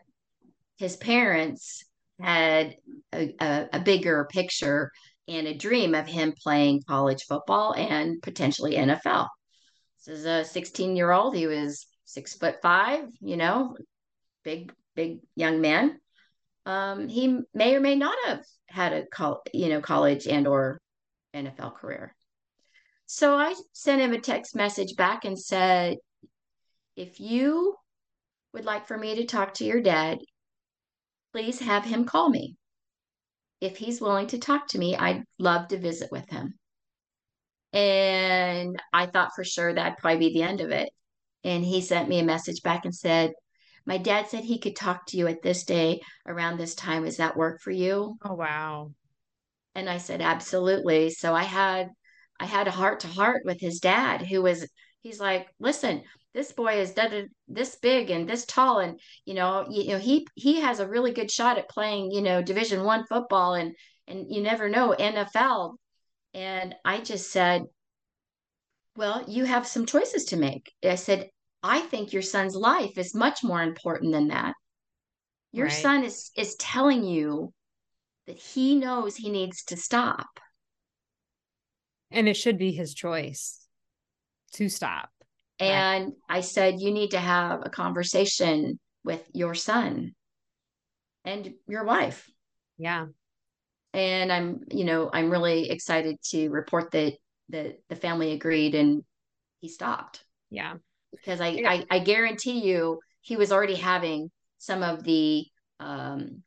[0.77, 1.83] his parents
[2.19, 2.75] had
[3.13, 4.91] a, a, a, bigger picture
[5.27, 9.27] and a dream of him playing college football and potentially NFL.
[10.05, 11.35] This is a 16 year old.
[11.35, 13.75] He was six foot five, you know,
[14.43, 15.99] big, big young man.
[16.65, 20.79] Um, he may or may not have had a col- you know college and or
[21.33, 22.15] NFL career.
[23.07, 25.97] So I sent him a text message back and said,
[26.95, 27.75] if you
[28.53, 30.17] would like for me to talk to your dad,
[31.31, 32.55] please have him call me.
[33.61, 36.55] If he's willing to talk to me, I'd love to visit with him.
[37.73, 40.89] And I thought for sure that'd probably be the end of it.
[41.43, 43.33] And he sent me a message back and said,
[43.85, 47.03] My dad said he could talk to you at this day around this time.
[47.03, 48.17] Does that work for you?
[48.23, 48.91] Oh, wow.
[49.75, 51.09] And I said, Absolutely.
[51.11, 51.89] So I had
[52.39, 54.67] I had a heart to heart with his dad, who was
[55.01, 56.93] he's like, listen, this boy is
[57.47, 60.87] this big and this tall, and you know, you, you know, he he has a
[60.87, 63.75] really good shot at playing, you know, Division One football, and
[64.07, 65.75] and you never know NFL.
[66.33, 67.63] And I just said,
[68.97, 70.71] well, you have some choices to make.
[70.83, 71.29] I said,
[71.63, 74.53] I think your son's life is much more important than that.
[75.51, 75.73] Your right.
[75.73, 77.53] son is is telling you
[78.27, 80.27] that he knows he needs to stop.
[82.15, 83.67] And it should be his choice
[84.53, 85.09] to stop.
[85.59, 86.37] And right.
[86.37, 90.15] I said, you need to have a conversation with your son
[91.25, 92.27] and your wife.
[92.77, 93.07] Yeah.
[93.93, 97.13] And I'm, you know, I'm really excited to report that
[97.49, 99.03] that the family agreed and
[99.59, 100.23] he stopped.
[100.49, 100.75] Yeah.
[101.11, 101.69] Because I, yeah.
[101.69, 105.45] I, I guarantee you he was already having some of the
[105.79, 106.43] um,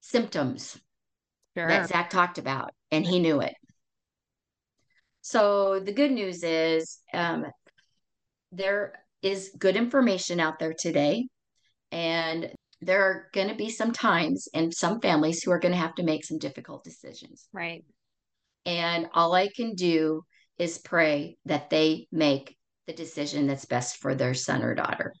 [0.00, 0.78] symptoms
[1.56, 1.66] sure.
[1.66, 3.54] that Zac talked about, and he knew it.
[5.20, 7.46] So the good news is um,
[8.52, 11.28] there is good information out there today,
[11.92, 15.78] and there are going to be some times and some families who are going to
[15.78, 17.46] have to make some difficult decisions.
[17.52, 17.84] Right.
[18.64, 20.22] And all I can do
[20.58, 22.56] is pray that they make
[22.86, 25.12] the decision that's best for their son or daughter.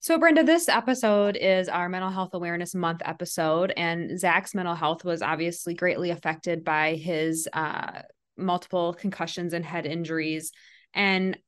[0.00, 5.04] So, Brenda, this episode is our Mental Health Awareness Month episode, and Zac's mental health
[5.04, 8.02] was obviously greatly affected by his uh,
[8.36, 10.52] multiple concussions and head injuries.
[10.94, 11.38] And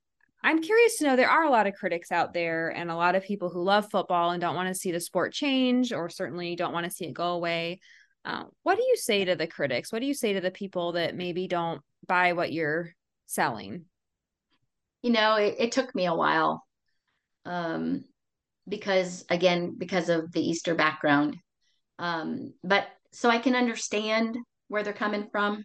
[0.43, 3.17] I'm curious to know there are a lot of critics out there and a lot
[3.17, 6.55] of people who love football and don't want to see the sport change or certainly
[6.55, 7.81] don't want to see it go away.
[8.25, 9.91] Uh, what do you say to the critics?
[9.91, 12.95] What do you say to the people that maybe don't buy what you're
[13.27, 13.87] selling?
[15.03, 16.65] You know, it, it took me a while
[17.45, 18.05] um,
[18.69, 21.37] because, again, because of the Easter background.
[21.99, 24.37] Um, but so I can understand
[24.69, 25.65] where they're coming from.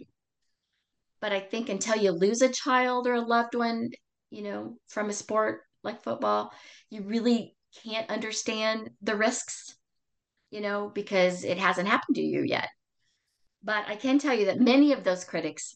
[1.23, 3.91] But I think until you lose a child or a loved one,
[4.29, 6.51] you know, from a sport like football,
[6.89, 9.73] you really can't understand the risks,
[10.51, 12.67] you know, because it hasn't happened to you yet.
[13.63, 15.75] But I can tell you that many of those critics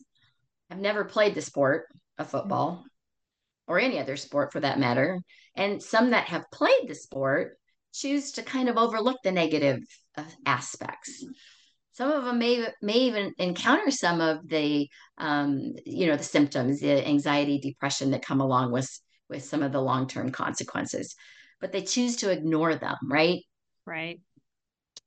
[0.69, 1.85] have never played the sport
[2.17, 2.83] of football
[3.69, 5.21] or any other sport for that matter.
[5.55, 7.57] And some that have played the sport
[7.93, 9.79] choose to kind of overlook the negative
[10.17, 11.23] uh, aspects
[11.97, 16.79] some of them may may even encounter some of the um, you know the symptoms
[16.79, 18.87] the anxiety depression that come along with
[19.29, 21.15] with some of the long-term consequences.
[21.59, 23.39] But they choose to ignore them right?
[23.85, 24.21] Right.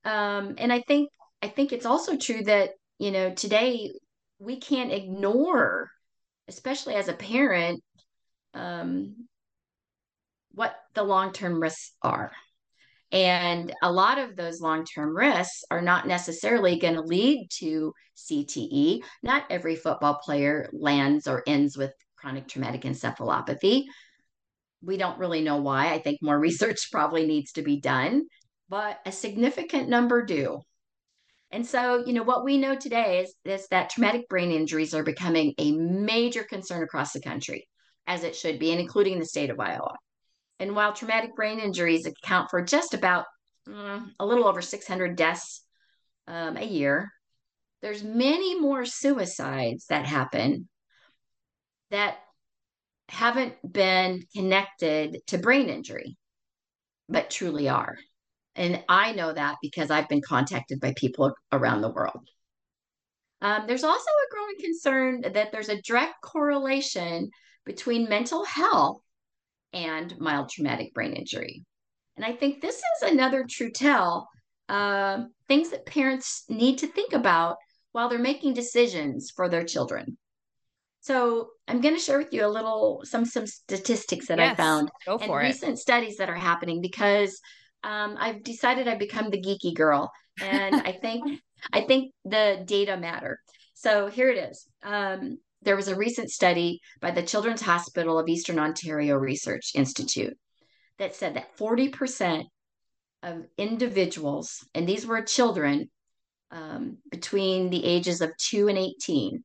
[0.05, 1.11] Um, and i think
[1.43, 3.93] i think it's also true that you know today
[4.39, 5.91] we can't ignore
[6.49, 7.83] especially as a parent
[8.55, 9.29] um,
[10.53, 12.33] what the long-term risks are
[13.13, 17.93] and a lot of those long term risks are not necessarily going to lead to
[18.17, 19.01] CTE.
[19.23, 23.85] Not every football player lands or ends with chronic traumatic encephalopathy.
[24.83, 25.93] We don't really know why.
[25.93, 28.27] I think more research probably needs to be done,
[28.69, 30.61] but a significant number do.
[31.53, 35.03] And so, you know, what we know today is, is that traumatic brain injuries are
[35.03, 37.67] becoming a major concern across the country,
[38.07, 39.97] as it should be, and including the state of Iowa.
[40.61, 43.25] And while traumatic brain injuries account for just about
[43.67, 45.63] uh, a little over 600 deaths
[46.29, 47.11] um, a year,
[47.81, 50.69] there's many more suicides that happen
[51.91, 52.19] that
[53.09, 56.19] haven't been connected to brain injury,
[57.09, 57.97] but truly are.
[58.55, 62.29] And I know that because I've been contacted by people around the world.
[63.41, 67.31] Um, there's also a growing concern that there's a direct correlation
[67.65, 69.01] between mental health
[69.73, 71.65] and mild traumatic brain injury.
[72.17, 74.29] And I think this is another true tell
[74.69, 77.57] uh, things that parents need to think about
[77.93, 80.17] while they're making decisions for their children.
[81.01, 84.55] So I'm going to share with you a little some some statistics that yes, I
[84.55, 87.41] found and recent studies that are happening because
[87.83, 91.41] um, I've decided I've become the geeky girl, and I think
[91.73, 93.41] I think the data matter.
[93.75, 94.69] So here it is.
[94.83, 100.37] Um, there was a recent study by the Children's Hospital of Eastern Ontario Research Institute
[100.99, 102.45] that said that 40%
[103.23, 105.91] of individuals, and these were children
[106.51, 109.45] um, between the ages of 2 and 18,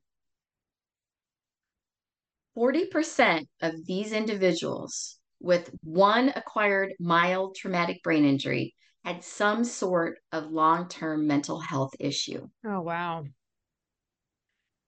[2.57, 8.73] 40% of these individuals with one acquired mild traumatic brain injury
[9.03, 12.47] had some sort of long term mental health issue.
[12.65, 13.25] Oh, wow.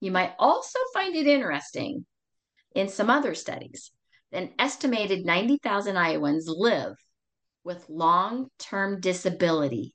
[0.00, 2.06] You might also find it interesting
[2.74, 3.90] in some other studies.
[4.32, 6.96] An estimated 90,000 Iowans live
[7.64, 9.92] with long term disability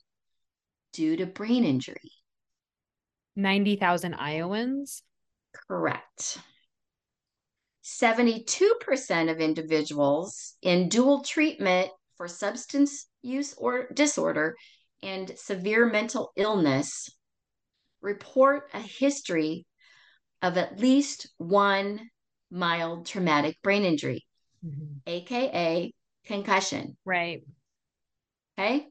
[0.91, 2.11] due to brain injury.
[3.35, 5.03] 90,000 Iowans?
[5.67, 6.39] Correct.
[7.83, 14.55] 72% of individuals in dual treatment for substance use or disorder
[15.01, 17.09] and severe mental illness
[18.01, 19.65] report a history
[20.43, 22.01] of at least one
[22.51, 24.25] mild traumatic brain injury,
[24.63, 24.97] mm-hmm.
[25.07, 25.93] AKA
[26.25, 26.97] concussion.
[27.05, 27.41] Right.
[28.59, 28.87] Okay.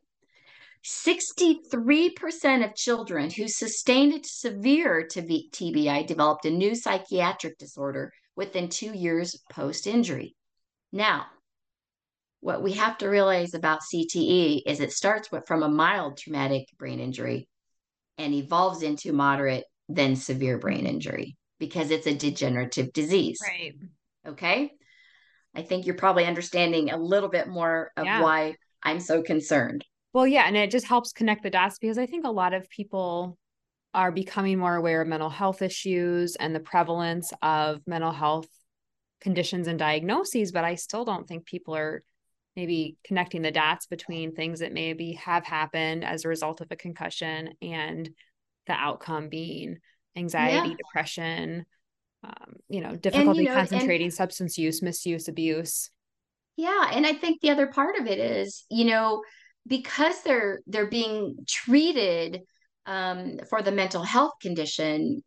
[0.84, 8.92] 63% of children who sustained a severe TBI developed a new psychiatric disorder within two
[8.92, 10.34] years post injury.
[10.90, 11.26] Now,
[12.40, 16.66] what we have to realize about CTE is it starts with, from a mild traumatic
[16.78, 17.46] brain injury
[18.18, 23.38] and evolves into moderate, then severe brain injury because it's a degenerative disease.
[23.40, 23.74] Right.
[24.26, 24.72] Okay.
[25.54, 28.20] I think you're probably understanding a little bit more of Yeah.
[28.20, 29.84] why I'm so concerned.
[30.12, 32.68] Well, yeah, and it just helps connect the dots because I think a lot of
[32.68, 33.38] people
[33.94, 38.48] are becoming more aware of mental health issues and the prevalence of mental health
[39.20, 42.02] conditions and diagnoses, but I still don't think people are
[42.56, 46.76] maybe connecting the dots between things that maybe have happened as a result of a
[46.76, 48.10] concussion and
[48.66, 49.78] the outcome being
[50.16, 50.76] anxiety, Yeah.
[50.76, 51.66] depression,
[52.24, 55.90] um, you know, difficulty you know, and- concentrating, substance use, misuse, abuse.
[56.56, 59.22] Yeah, and I think the other part of it is, you know,
[59.66, 62.42] because they're they're being treated
[62.84, 65.22] um, for the mental health condition,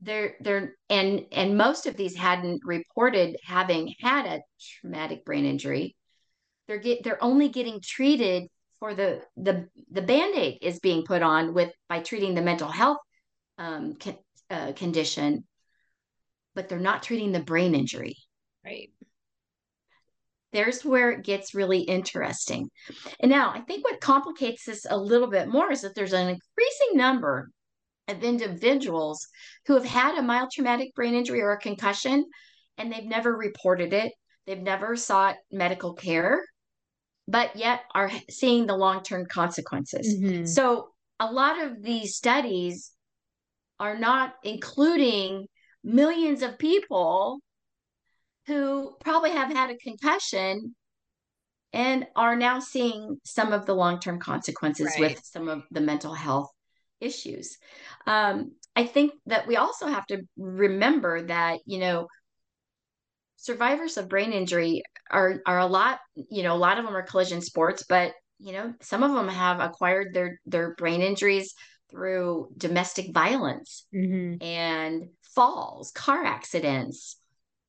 [0.00, 4.40] they're they're and and most of these hadn't reported having had a
[4.80, 5.96] traumatic brain injury.
[6.68, 8.48] They're get they're only getting treated
[8.80, 12.98] for the the the band-aid is being put on with by treating the mental health
[13.58, 14.18] um, con-
[14.50, 15.44] uh, condition,
[16.54, 18.16] but they're not treating the brain injury.
[18.64, 18.90] Right.
[20.52, 22.70] there's where it gets really interesting.
[23.20, 26.28] And now I think what complicates this a little bit more is that there's an
[26.28, 27.50] increasing number
[28.08, 29.26] of individuals
[29.66, 32.24] who have had a mild traumatic brain injury or a concussion
[32.78, 34.12] and they've never reported it.
[34.46, 36.40] They've never sought medical care,
[37.28, 40.14] but yet are seeing the long term consequences.
[40.16, 40.48] Mhm.
[40.48, 40.88] So
[41.20, 42.92] a lot of these studies
[43.78, 45.46] are not including
[45.84, 47.40] millions of people
[48.46, 50.74] who probably have had a concussion
[51.72, 55.12] and are now seeing some of the long-term consequences Right.
[55.12, 56.50] with some of the mental health
[57.00, 57.58] issues.
[58.06, 62.06] Um, I think that we also have to remember that, you know,
[63.36, 66.00] survivors of brain injury are are a lot,
[66.30, 69.28] you know, a lot of them are collision sports, but you know, some of them
[69.28, 71.54] have acquired their their brain injuries
[71.90, 74.42] through domestic violence Mhm.
[74.42, 77.16] and falls, car accidents.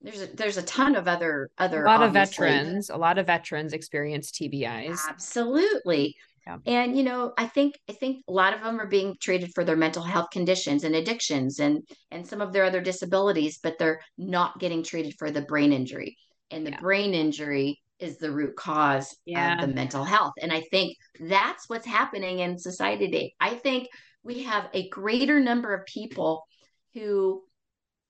[0.01, 3.25] There's a, there's a ton of other other A lot of veterans, a lot of
[3.27, 4.99] veterans experience TBIs.
[5.09, 6.15] Absolutely.
[6.45, 6.57] Yeah.
[6.65, 9.63] And you know, I think I think a lot of them are being treated for
[9.65, 13.99] their mental health conditions and addictions and and some of their other disabilities, but they're
[14.17, 16.15] not getting treated for the brain injury.
[16.51, 16.79] And the Yeah.
[16.79, 19.55] brain injury is the root cause Yeah.
[19.55, 20.33] of the mental health.
[20.39, 23.33] And I think that's what's happening in society today.
[23.39, 23.87] I think
[24.27, 26.45] we have a greater number of people
[26.93, 27.41] who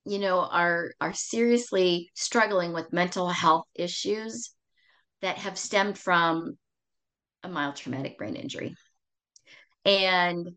[0.05, 4.51] you know are are seriously struggling with mental health issues
[5.21, 6.57] that have stemmed from
[7.43, 8.75] a mild traumatic brain injury.
[9.85, 10.49] And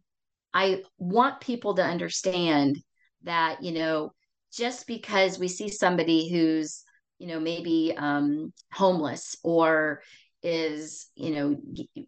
[0.53, 2.79] I want people to understand
[3.23, 4.13] that, you know,
[4.53, 6.83] just because we see somebody who's,
[7.19, 10.03] you know, maybe um, homeless or
[10.43, 11.57] is, you know,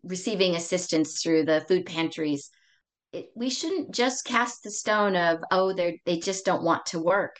[0.03, 2.51] receiving assistance through the food pantries,
[3.13, 6.99] it, we shouldn't just cast the stone of, oh, they they just don't want to
[6.99, 7.37] work.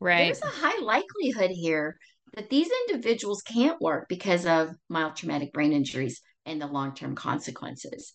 [0.00, 0.26] Right.
[0.26, 1.96] There's a high likelihood here
[2.34, 7.14] that these individuals can't work because of mild traumatic brain injuries and the long term
[7.14, 8.12] consequences.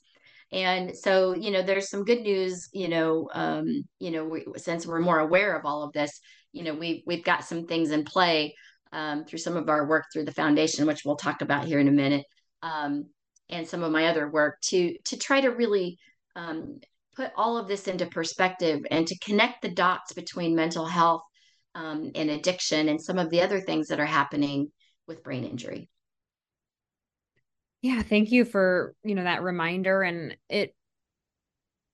[0.51, 2.69] And so, you know, there's some good news.
[2.73, 6.19] You know, um, you know, we, since we're more aware of all of this,
[6.53, 8.55] you know, we we've got some things in play
[8.91, 11.87] um, through some of our work through the foundation, which we'll talk about here in
[11.87, 12.25] a minute,
[12.61, 13.05] um,
[13.49, 15.97] and some of my other work to to try to really
[16.35, 16.79] um,
[17.15, 21.23] put all of this into perspective and to connect the dots between mental health
[21.75, 24.71] um, and addiction and some of the other things that are happening
[25.07, 25.89] with brain injury.
[27.81, 30.75] Yeah, thank you for, you know, that reminder and it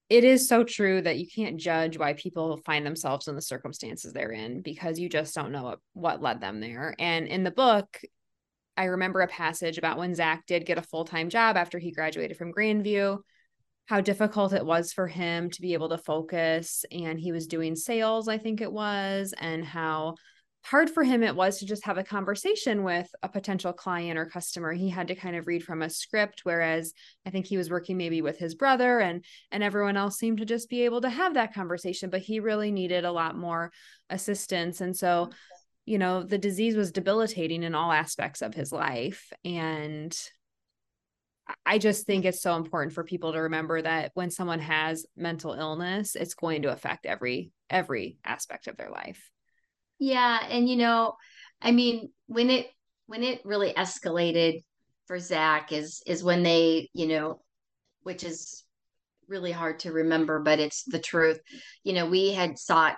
[0.10, 4.14] it is so true that you can't judge why people find themselves in the circumstances
[4.14, 6.96] they're in because you just don't know what, what led them there.
[6.98, 8.00] And in the book,
[8.78, 12.38] I remember a passage about when Zac did get a full-time job after he graduated
[12.38, 13.18] from Grandview,
[13.88, 17.76] how difficult it was for him to be able to focus and he was doing
[17.76, 20.16] sales, I think it was, and how
[20.64, 24.26] hard for him it was to just have a conversation with a potential client or
[24.26, 24.74] customer.
[24.74, 26.94] He had to kind of read from a script whereas
[27.26, 30.46] i think he was working maybe with his brother and and everyone else seemed to
[30.46, 33.72] just be able to have that conversation but he really needed a lot more
[34.10, 34.82] assistance.
[34.82, 35.32] And so mm-hmm.
[35.86, 40.18] you know the disease was debilitating in all aspects of his life and
[41.66, 45.54] I just think it's so important for people to remember that when someone has mental
[45.54, 49.30] illness, it's going to affect every every aspect of their life.
[50.00, 51.16] Yeah, and you know,
[51.62, 52.68] I mean, when it
[53.06, 54.64] when it really escalated
[55.06, 57.42] for Zac is is when they, you know,
[58.04, 58.64] which is
[59.28, 61.40] really hard to remember, but it's the truth.
[61.84, 62.98] You know, we had sought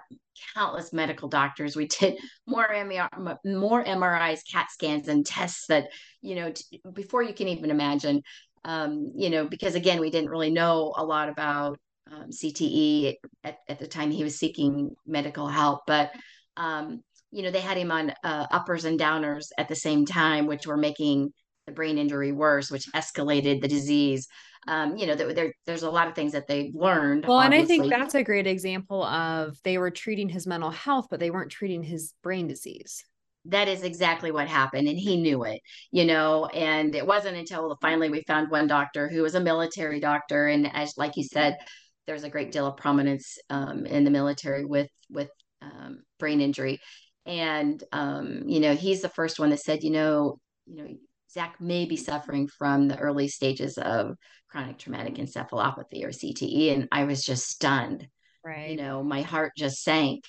[0.53, 1.75] countless medical doctors.
[1.75, 2.17] We did
[2.47, 5.89] more MR, more MRIs, CAT scans, and tests that
[6.21, 8.23] you know t- before you can even imagine.
[8.65, 11.79] Um, you know, because again, we didn't really know a lot about
[12.11, 16.11] um, CTE at, at the time he was seeking medical help, but
[16.57, 17.01] um,
[17.31, 20.65] you know, they had him on uh, uppers and downers at the same time, which
[20.65, 21.31] were making
[21.67, 24.27] the brain injury worse, which escalated the disease.
[24.67, 27.25] Um, you know, there, there, there's a lot of things that they've learned.
[27.25, 27.75] Well, obviously.
[27.75, 31.19] and I think that's a great example of they were treating his mental health, but
[31.19, 33.03] they weren't treating his brain disease
[33.45, 37.77] that is exactly what happened and he knew it you know and it wasn't until
[37.81, 41.57] finally we found one doctor who was a military doctor and as like you said
[42.05, 45.29] there's a great deal of prominence um, in the military with with
[45.61, 46.79] um, brain injury
[47.25, 50.89] and um, you know he's the first one that said you know you know
[51.31, 54.15] zac may be suffering from the early stages of
[54.49, 58.07] chronic traumatic encephalopathy or cte and i was just stunned.
[58.43, 58.71] Right.
[58.71, 60.23] you know my heart just sank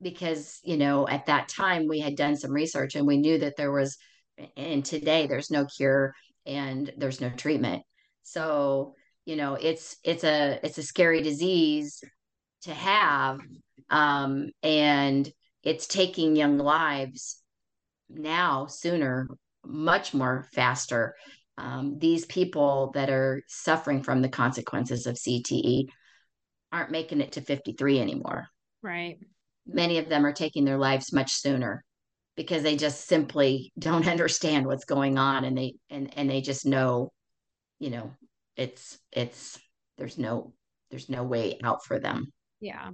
[0.00, 3.56] because you know at that time we had done some research and we knew that
[3.56, 3.96] there was
[4.56, 6.14] and today there's no cure
[6.46, 7.82] and there's no treatment.
[8.22, 8.94] So
[9.24, 12.02] you know it's it's a it's a scary disease
[12.62, 13.40] to have
[13.90, 15.30] um and
[15.62, 17.42] it's taking young lives
[18.08, 19.28] now sooner
[19.68, 21.14] much more faster
[21.58, 25.88] um, these people that are suffering from the consequences of cte
[26.72, 28.48] aren't making it to 53 anymore.
[28.82, 29.18] Right.
[29.66, 31.84] Many of them are taking their lives much sooner
[32.36, 36.66] because they just simply don't understand what's going on and they and and they just
[36.66, 37.12] know
[37.78, 38.12] you know
[38.56, 39.58] it's it's
[39.96, 40.52] there's no
[40.90, 42.32] there's no way out for them.
[42.60, 42.90] Yeah.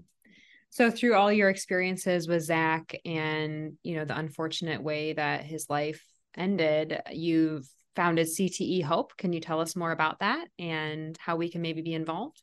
[0.70, 5.66] So through all your experiences with zac and you know the unfortunate way that his
[5.68, 6.02] life
[6.36, 7.66] ended you've
[7.96, 9.16] founded cte hope.
[9.16, 12.42] Can you tell us more about that and how we can maybe be involved?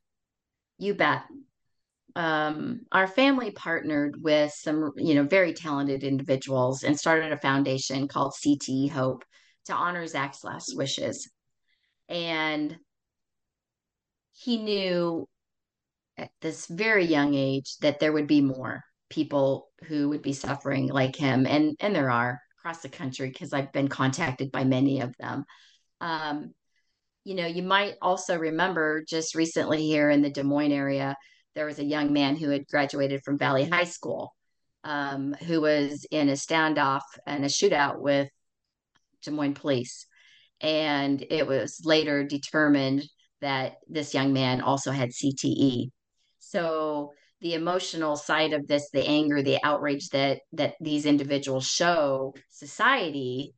[0.77, 1.23] You bet.
[2.15, 8.07] Um, our family partnered with some, you know, very talented individuals and started a foundation
[8.07, 9.23] called CTE Hope
[9.65, 11.29] to honor Zac's last wishes.
[12.09, 12.75] And
[14.33, 15.27] he knew
[16.17, 20.87] at this very young age that there would be more people who would be suffering
[20.87, 25.01] like him, and and there are across the country because I've been contacted by many
[25.01, 25.45] of them.
[25.99, 26.53] Um,
[27.24, 31.16] you know, you might also remember just recently here in the Des Moines area,
[31.55, 34.34] there was a young man who had graduated from Valley High School
[34.84, 38.30] um, who was in a standoff and a shootout with
[39.24, 40.07] Des Moines police.
[40.59, 43.03] And it was later determined
[43.41, 45.89] that this young man also had CTE.
[46.39, 52.33] So the emotional side of this, the anger, the outrage that that these individuals show
[52.49, 53.53] society,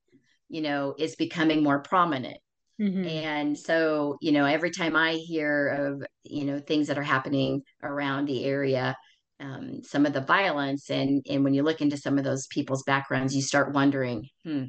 [0.50, 2.38] you know, is becoming more prominent.
[2.82, 3.06] Mm-hmm.
[3.06, 7.62] And so, you know, every time I hear of, you know, things that are happening
[7.84, 8.96] around the area,
[9.40, 12.84] um, some of the violence, and and when you look into some of those people's
[12.84, 14.66] backgrounds, you start wondering, hmm,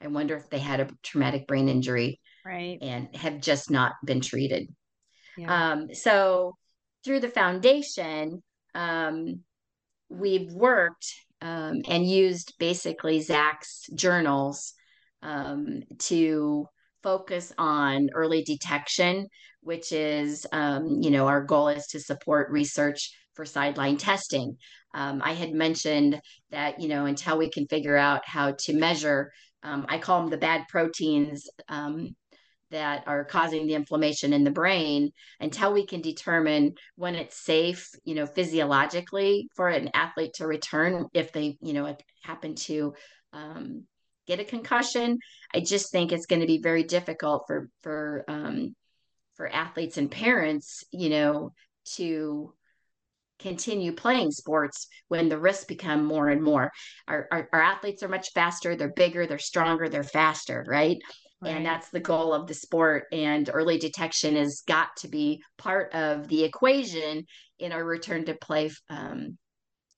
[0.00, 4.22] I wonder if they had a traumatic brain injury, right, and have just not been
[4.22, 4.68] treated.
[5.36, 5.72] Yeah.
[5.72, 6.56] Um, so
[7.04, 8.42] through the foundation,
[8.74, 9.40] um,
[10.08, 11.06] we've worked
[11.40, 14.74] um, and used basically Zac's journals
[15.22, 16.66] um, to
[17.02, 19.26] focus on early detection,
[19.62, 24.56] which is, um, you know, our goal is to support research for sideline testing.
[24.92, 26.20] Um, I had mentioned
[26.50, 29.30] that, you know, until we can figure out how to measure,
[29.62, 31.48] um, I call them the bad proteins
[32.70, 35.10] that are causing the inflammation in the brain,
[35.40, 41.06] until we can determine when it's safe, you know, physiologically for an athlete to return
[41.12, 42.94] if they, you know, happen to
[43.32, 43.84] um,
[44.26, 45.18] get a concussion.
[45.54, 48.74] I just think it's going to be very difficult for for um,
[49.36, 51.52] for athletes and parents, you know,
[51.96, 52.52] to
[53.40, 56.70] continue playing sports when the risks become more and more.
[57.08, 60.98] Our, our, our athletes are much faster, they're bigger, they're stronger, they're faster, right?
[61.40, 61.56] Right?
[61.56, 63.04] And that's the goal of the sport.
[63.12, 67.24] And early detection has got to be part of the equation
[67.58, 69.38] in our return to play um,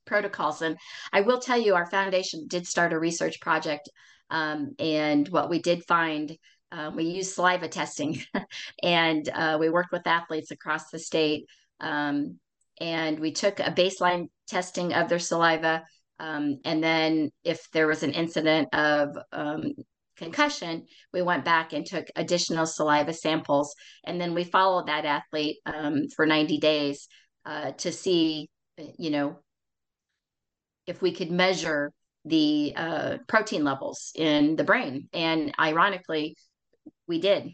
[0.07, 0.62] protocols.
[0.62, 0.76] And
[1.12, 3.88] I will tell you, our foundation did start a research project
[4.32, 6.36] um, and what we did find,
[6.72, 8.22] uh, we used saliva testing
[8.82, 11.45] and uh, we worked with athletes across the state.
[11.80, 12.38] Um,
[12.80, 15.84] and we took a baseline testing of their saliva.
[16.18, 19.74] Um, and then if there was an incident of um,
[20.17, 23.75] concussion, we went back and took additional saliva samples.
[24.05, 27.09] And then we followed that athlete um, for 90 days
[27.45, 28.49] uh, to see,
[28.99, 29.39] you know,
[30.87, 31.93] if we could measure
[32.25, 35.09] the uh, protein levels in the brain.
[35.13, 36.37] And ironically,
[37.07, 37.51] we did.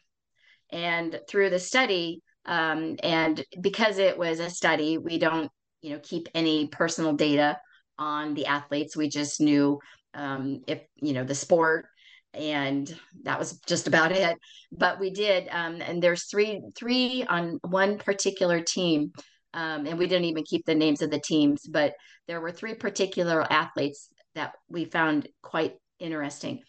[0.70, 5.50] And through the study, um, and because it was a study, we don't,
[5.80, 7.58] you know, keep any personal data
[7.98, 8.96] on the athletes.
[8.96, 9.78] We just knew
[10.14, 11.86] um, if you know the sport,
[12.34, 14.36] and that was just about it.
[14.72, 19.12] But we did, um, and there's three three on one particular team
[19.54, 21.94] um, and we didn't even keep the names of the teams, but
[22.26, 26.60] there were three particular athletes that we found quite interesting.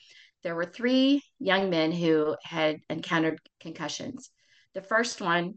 [0.43, 4.29] There were three young men who had encountered concussions.
[4.73, 5.55] The first one,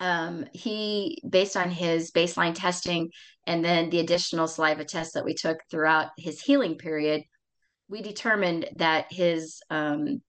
[0.00, 3.10] um, he, based on his baseline testing
[3.46, 7.22] and then the additional saliva tests that we took throughout his healing period,
[7.90, 10.22] we determined that his um,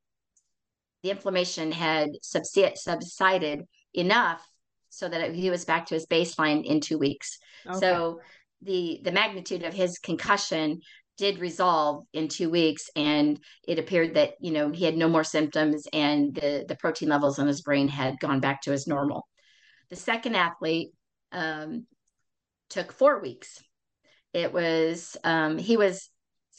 [1.04, 4.46] the inflammation had subsided enough
[4.90, 7.38] so that he was back to his baseline in two weeks.
[7.66, 7.80] Okay.
[7.80, 8.20] So
[8.62, 10.82] the the magnitude of his concussion
[11.18, 15.24] did resolve in two weeks and it appeared that you know he had no more
[15.24, 19.28] symptoms and the the protein levels in his brain had gone back to his normal
[19.90, 20.92] the second athlete
[21.32, 21.86] um,
[22.70, 23.62] took four weeks
[24.34, 26.10] it was um, he was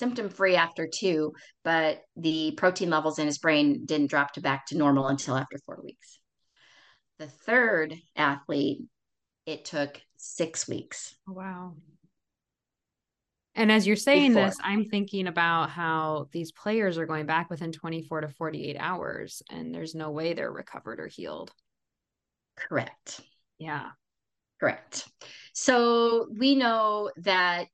[0.02, 1.32] symptom free after two
[1.62, 5.56] but the protein levels in his brain didn't drop to back to normal until after
[5.64, 6.18] four weeks
[7.20, 8.80] the third athlete
[9.46, 11.74] it took six weeks oh, wow
[13.54, 14.46] and as you're saying before.
[14.46, 19.42] this, I'm thinking about how these players are going back within 24 to 48 hours,
[19.50, 21.50] and there's no way they're recovered or healed.
[22.56, 23.20] Correct.
[23.58, 23.90] Yeah.
[24.58, 25.06] Correct.
[25.52, 27.66] So we know that,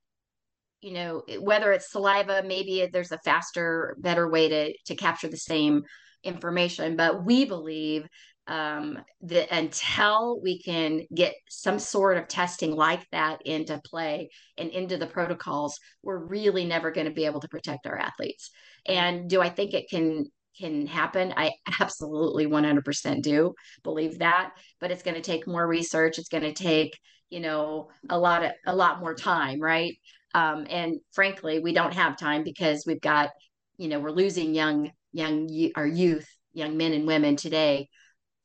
[0.81, 5.37] you know, whether it's saliva, maybe there's a faster, better way to, to capture the
[5.37, 5.83] same
[6.23, 8.07] information, but we believe
[8.47, 14.71] um, that until we can get some sort of testing like that into play and
[14.71, 18.51] into the protocols, we're really never going to be able to protect our athletes.
[18.87, 20.27] And do I think it can
[20.59, 21.35] can happen?
[21.37, 23.55] I absolutely 100% do
[23.85, 26.19] believe that, but it's going to take more research.
[26.19, 26.99] It's going to take
[27.31, 29.95] you know a lot of a lot more time, right?
[30.35, 33.31] Um, and frankly, we don't have time because we've got
[33.77, 37.89] you know we're losing young young our youth, young men and women today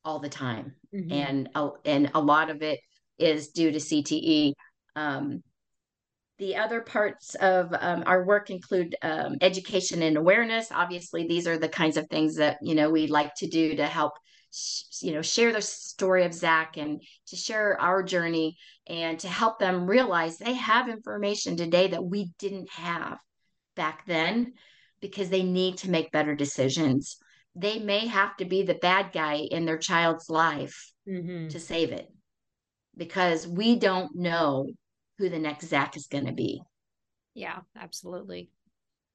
[0.06, 1.12] all the time, mm-hmm.
[1.12, 2.80] and uh, and a lot of it
[3.18, 4.54] is due to CTE.
[4.96, 5.44] Um,
[6.40, 10.72] the other parts of um, our work include um, education and awareness.
[10.72, 13.86] Obviously, these are the kinds of things that you know we like to do to
[13.86, 14.14] help
[15.02, 18.58] you know share the story of Zac and to share our journey
[18.88, 23.18] and to help them realize they have information today that we didn't have
[23.76, 24.54] back then
[25.02, 27.18] because they need to make better decisions
[27.56, 31.48] they may have to be the bad guy in their child's life mm-hmm.
[31.50, 32.08] to save it
[32.98, 34.68] because we don't know
[35.18, 36.62] who the next Zac is going to be.
[37.36, 38.50] Yeah, absolutely.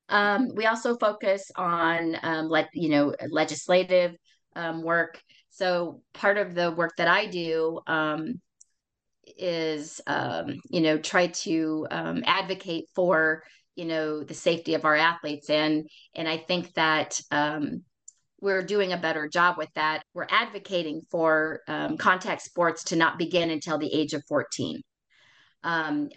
[0.08, 4.16] Um, we also focus on um, like you know legislative
[4.56, 5.20] um, work.
[5.50, 8.40] So part of the work that I do um,
[9.36, 13.42] is um, you know try to um, advocate for
[13.76, 17.82] you know the safety of our athletes and and I think that um,
[18.40, 20.02] we're doing a better job with that.
[20.14, 24.80] We're advocating for um, contact sports to not begin until the age of 14.
[25.64, 26.10] Um,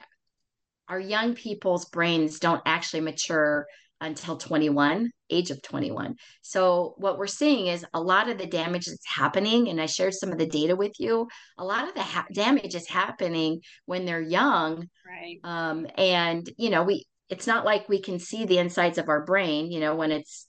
[0.87, 3.65] our young people's brains don't actually mature
[4.01, 8.85] until 21 age of 21 so what we're seeing is a lot of the damage
[8.85, 11.27] that's happening and i shared some of the data with you
[11.57, 16.69] a lot of the ha- damage is happening when they're young right um, and you
[16.69, 19.95] know we it's not like we can see the insides of our brain you know
[19.95, 20.47] when it's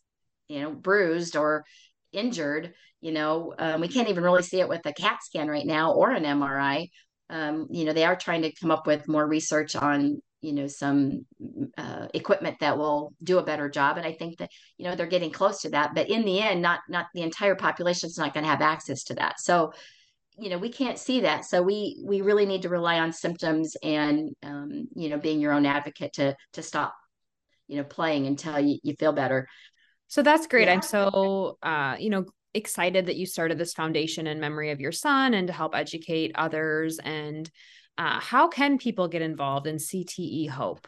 [0.53, 1.65] you know, bruised or
[2.13, 2.75] injured.
[3.01, 5.93] You know, um, we can't even really see it with a CAT scan right now
[5.93, 6.89] or an MRI.
[7.31, 10.67] Um, you know, they are trying to come up with more research on, you know,
[10.67, 11.25] some
[11.79, 13.97] uh, equipment that will do a better job.
[13.97, 15.95] And I think that, you know, they're getting close to that.
[15.95, 19.05] But in the end, not not the entire population is not going to have access
[19.05, 19.41] to that.
[19.41, 19.73] So,
[20.37, 21.45] you know, we can't see that.
[21.45, 25.53] So we we really need to rely on symptoms and, um, you know, being your
[25.53, 26.95] own advocate to to stop,
[27.69, 29.47] you know, playing until you, you feel better.
[30.09, 30.67] So that's great.
[30.67, 30.75] Yeah.
[30.75, 34.93] I'm so uh, you know, excited that you started this foundation in memory of your
[34.93, 37.49] son and to help educate others and
[37.99, 40.87] uh, how can people get involved in CTE Hope?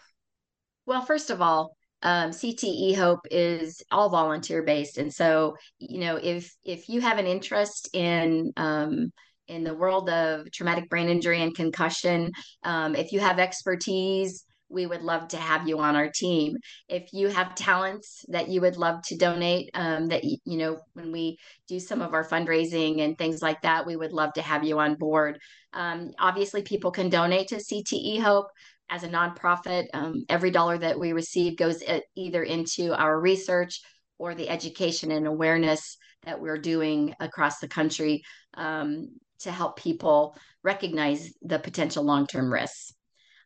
[0.87, 6.17] Well, first of all, um, CTE Hope is all volunteer based, and so you know
[6.17, 9.11] if if you have an interest in um,
[9.49, 12.31] in the world of traumatic brain injury and concussion,
[12.63, 14.45] um, if you have expertise
[14.75, 16.57] we would love to have you on our team.
[16.89, 21.13] If you have talents that you would love to donate, um, that you know, when
[21.13, 24.65] we do some of our fundraising and things like that, we would love to have
[24.65, 25.39] you on board.
[25.73, 28.49] Um, obviously, people can donate to CTE Hope
[28.91, 29.87] as a nonprofit.
[29.95, 33.81] Um, every dollar that we receive goes uh, either into our research
[34.19, 38.23] or the education and awareness that we're doing across the country
[38.55, 39.09] um,
[39.41, 42.94] to help people recognize the potential long-term risks.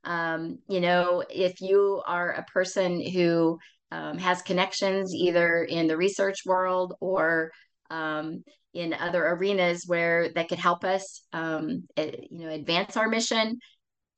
[0.09, 3.59] Um, you know, if you are a person who
[3.93, 7.51] um, has connections either in the research world or
[7.91, 8.43] um,
[8.73, 13.59] in other arenas where that could help us, um, you know, advance our mission,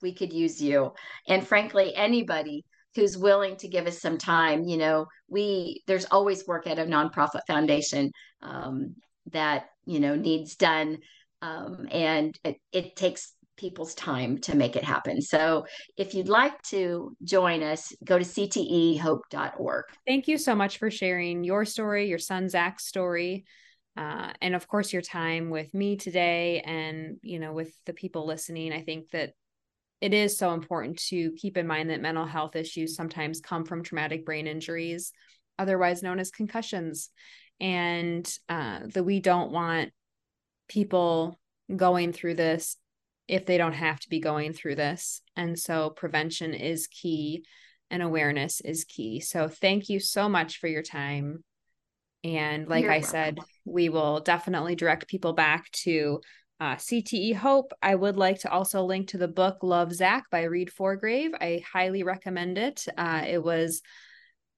[0.00, 0.92] we could use you.
[1.26, 2.64] And frankly, anybody
[2.94, 4.64] who's willing to give us some time.
[4.64, 8.10] You know, we there's always work at a nonprofit foundation
[8.42, 8.94] um,
[9.32, 10.98] that you know needs done,
[11.42, 15.20] um, and it, it takes people's time to make it happen.
[15.20, 15.66] So
[15.98, 19.84] if you'd like to join us, go to ctehope.org.
[20.06, 23.44] Thank you so much for sharing your story, your son Zac's story.
[23.96, 28.24] Uh, and of course your time with me today and you know with the people
[28.24, 29.32] listening i think that
[30.00, 33.82] it is so important to keep in mind that mental health issues sometimes come from
[33.82, 35.12] traumatic brain injuries
[35.58, 37.10] otherwise known as concussions
[37.58, 39.90] and uh, that we don't want
[40.68, 41.38] people
[41.76, 42.76] going through this
[43.30, 47.44] if they don't have to be going through this and so prevention is key
[47.88, 51.44] and awareness is key so thank you so much for your time
[52.24, 53.10] and like You're i welcome.
[53.10, 56.20] said we will definitely direct people back to
[56.60, 57.72] uh, CTE Hope.
[57.80, 61.30] I would like to also link to the book Love Zac by Reid Forgrave.
[61.40, 62.84] I highly recommend it.
[62.98, 63.80] Uh, it was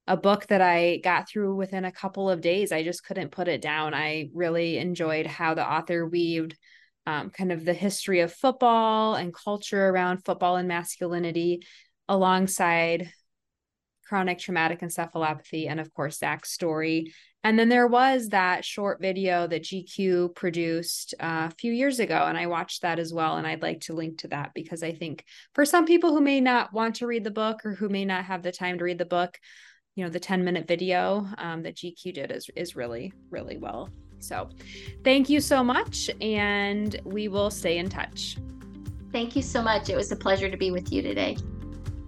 [0.09, 2.73] a book that I got through within a couple of days.
[2.73, 3.95] I just couldn't put it down.
[3.95, 6.57] I really enjoyed how the author weaved
[7.07, 11.62] um, kind of the history of football and culture around football and masculinity
[12.09, 13.11] alongside
[14.07, 17.12] chronic traumatic encephalopathy and of course Zac's story
[17.44, 22.24] and then there was that short video that GQ produced uh, a few years ago,
[22.26, 23.36] and I watched that as well.
[23.36, 26.40] And I'd like to link to that because I think for some people who may
[26.40, 28.98] not want to read the book or who may not have the time to read
[28.98, 29.38] the book,
[29.96, 33.90] you know, the 10 minute video um, that GQ did is, is really, really well.
[34.23, 34.49] So
[35.05, 38.37] thank you so much, and we will stay in touch.
[39.12, 39.91] Thank you so much.
[39.91, 41.37] It was a pleasure to be with you today.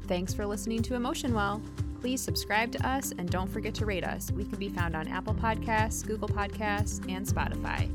[0.06, 1.62] Thanks for listening to Emotion Well
[2.04, 4.30] please subscribe to us and don't forget to rate us.
[4.30, 7.88] We can be found on Apple Podcasts, Google Podcasts, and Spotify.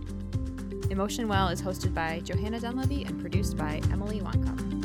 [0.91, 4.78] Emotion Well is hosted by Johanna Dunleavy and produced by Emily Wankup.